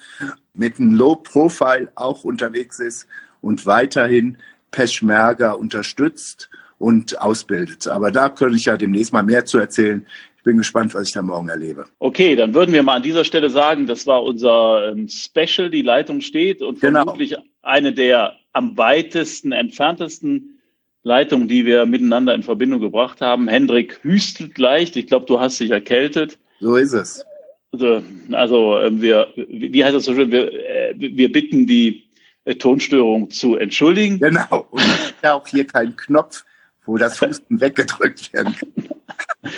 mit 0.54 0.80
einem 0.80 0.94
Low 0.94 1.16
Profile 1.16 1.92
auch 1.96 2.24
unterwegs 2.24 2.80
ist 2.80 3.08
und 3.42 3.66
weiterhin 3.66 4.38
Peschmerga 4.72 5.54
unterstützt 5.54 6.50
und 6.78 7.20
ausbildet. 7.22 7.88
Aber 7.88 8.12
da 8.12 8.30
könnte 8.30 8.58
ich 8.58 8.66
ja 8.66 8.78
demnächst 8.78 9.14
mal 9.14 9.24
mehr 9.24 9.46
zu 9.46 9.58
erzählen. 9.58 10.06
Ich 10.38 10.44
bin 10.44 10.58
gespannt, 10.58 10.94
was 10.94 11.08
ich 11.08 11.14
da 11.14 11.22
morgen 11.22 11.50
erlebe. 11.50 11.86
Okay, 12.00 12.36
dann 12.36 12.54
würden 12.54 12.74
wir 12.74 12.84
mal 12.84 12.96
an 12.96 13.04
dieser 13.04 13.26
Stelle 13.26 13.50
sagen, 13.50 13.88
das 13.88 14.08
war 14.08 14.24
unser 14.24 14.92
ähm, 14.92 15.08
Special, 15.10 15.70
die 15.70 15.82
Leitung 15.82 16.22
steht 16.22 16.62
und 16.62 16.80
genau. 16.80 17.04
vermutlich 17.04 17.36
eine 17.62 17.92
der 17.94 18.36
am 18.54 18.78
weitesten 18.78 19.52
entferntesten 19.52 20.59
Leitungen, 21.04 21.48
die 21.48 21.66
wir 21.66 21.86
miteinander 21.86 22.34
in 22.34 22.44
Verbindung 22.44 22.82
gebracht 22.82 23.22
haben. 23.22 23.48
Hendrik 23.48 24.00
hüstelt 24.04 24.58
leicht. 24.58 24.96
Ich 24.96 25.08
glaube, 25.08 25.26
du 25.26 25.40
hast 25.40 25.60
dich 25.60 25.72
erkältet. 25.72 26.38
So 26.60 26.76
ist 26.76 26.94
es. 26.94 27.26
Also, 27.72 28.04
also 28.32 28.80
ähm, 28.80 29.02
wir, 29.02 29.28
wie 29.36 29.84
heißt 29.84 29.96
das 29.96 30.06
so 30.06 30.16
schön? 30.16 30.32
Wir, 30.32 30.52
äh, 30.52 30.94
wir 30.98 31.32
bitten 31.32 31.68
die 31.68 32.10
äh, 32.46 32.56
Tonstörung 32.56 33.30
zu 33.30 33.56
entschuldigen. 33.56 34.20
Genau. 34.20 34.68
Und 34.72 35.14
ja 35.24 35.36
auch 35.36 35.48
hier 35.48 35.66
kein 35.66 35.96
Knopf, 35.96 36.44
wo 36.86 36.98
das 36.98 37.22
Husten 37.22 37.62
weggedrückt 37.62 38.34
werden 38.34 38.56
kann. 38.56 39.52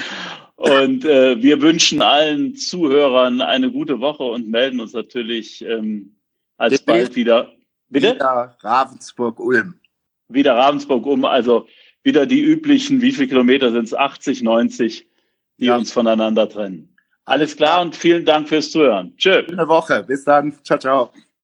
Und 0.58 1.06
äh, 1.06 1.41
wir 1.41 1.60
wünschen 1.62 2.04
allen 2.04 2.56
Zuhörern 2.56 3.41
eine 3.41 3.71
gute 3.71 3.99
Woche 3.99 4.23
und 4.23 4.47
melden 4.47 4.80
uns 4.80 4.93
natürlich 4.93 5.65
ähm, 5.65 6.15
alsbald 6.58 7.15
wieder. 7.15 7.51
Bitte? 7.89 8.13
Wieder 8.13 8.56
Ravensburg-Ulm 8.62 9.81
wieder 10.34 10.56
Ravensburg 10.56 11.06
um. 11.06 11.26
Also 11.26 11.67
wieder 12.04 12.26
die 12.26 12.41
üblichen, 12.41 13.02
wie 13.02 13.12
viele 13.12 13.28
Kilometer 13.28 13.72
sind 13.72 13.86
es? 13.86 13.94
80, 13.94 14.41
90, 14.41 15.08
die 15.58 15.65
ja. 15.65 15.76
uns 15.76 15.91
voneinander 15.91 16.50
trennen. 16.50 16.96
Alles 17.26 17.56
klar 17.56 17.82
und 17.82 17.96
vielen 17.96 18.26
Dank 18.26 18.50
fürs 18.50 18.72
Zuhören. 18.72 19.15
Tschö. 19.17 19.44
Schöne 19.48 19.67
Woche. 19.67 20.04
Bis 20.04 20.24
dann. 20.24 20.54
Ciao, 20.63 20.80
ciao. 20.80 21.12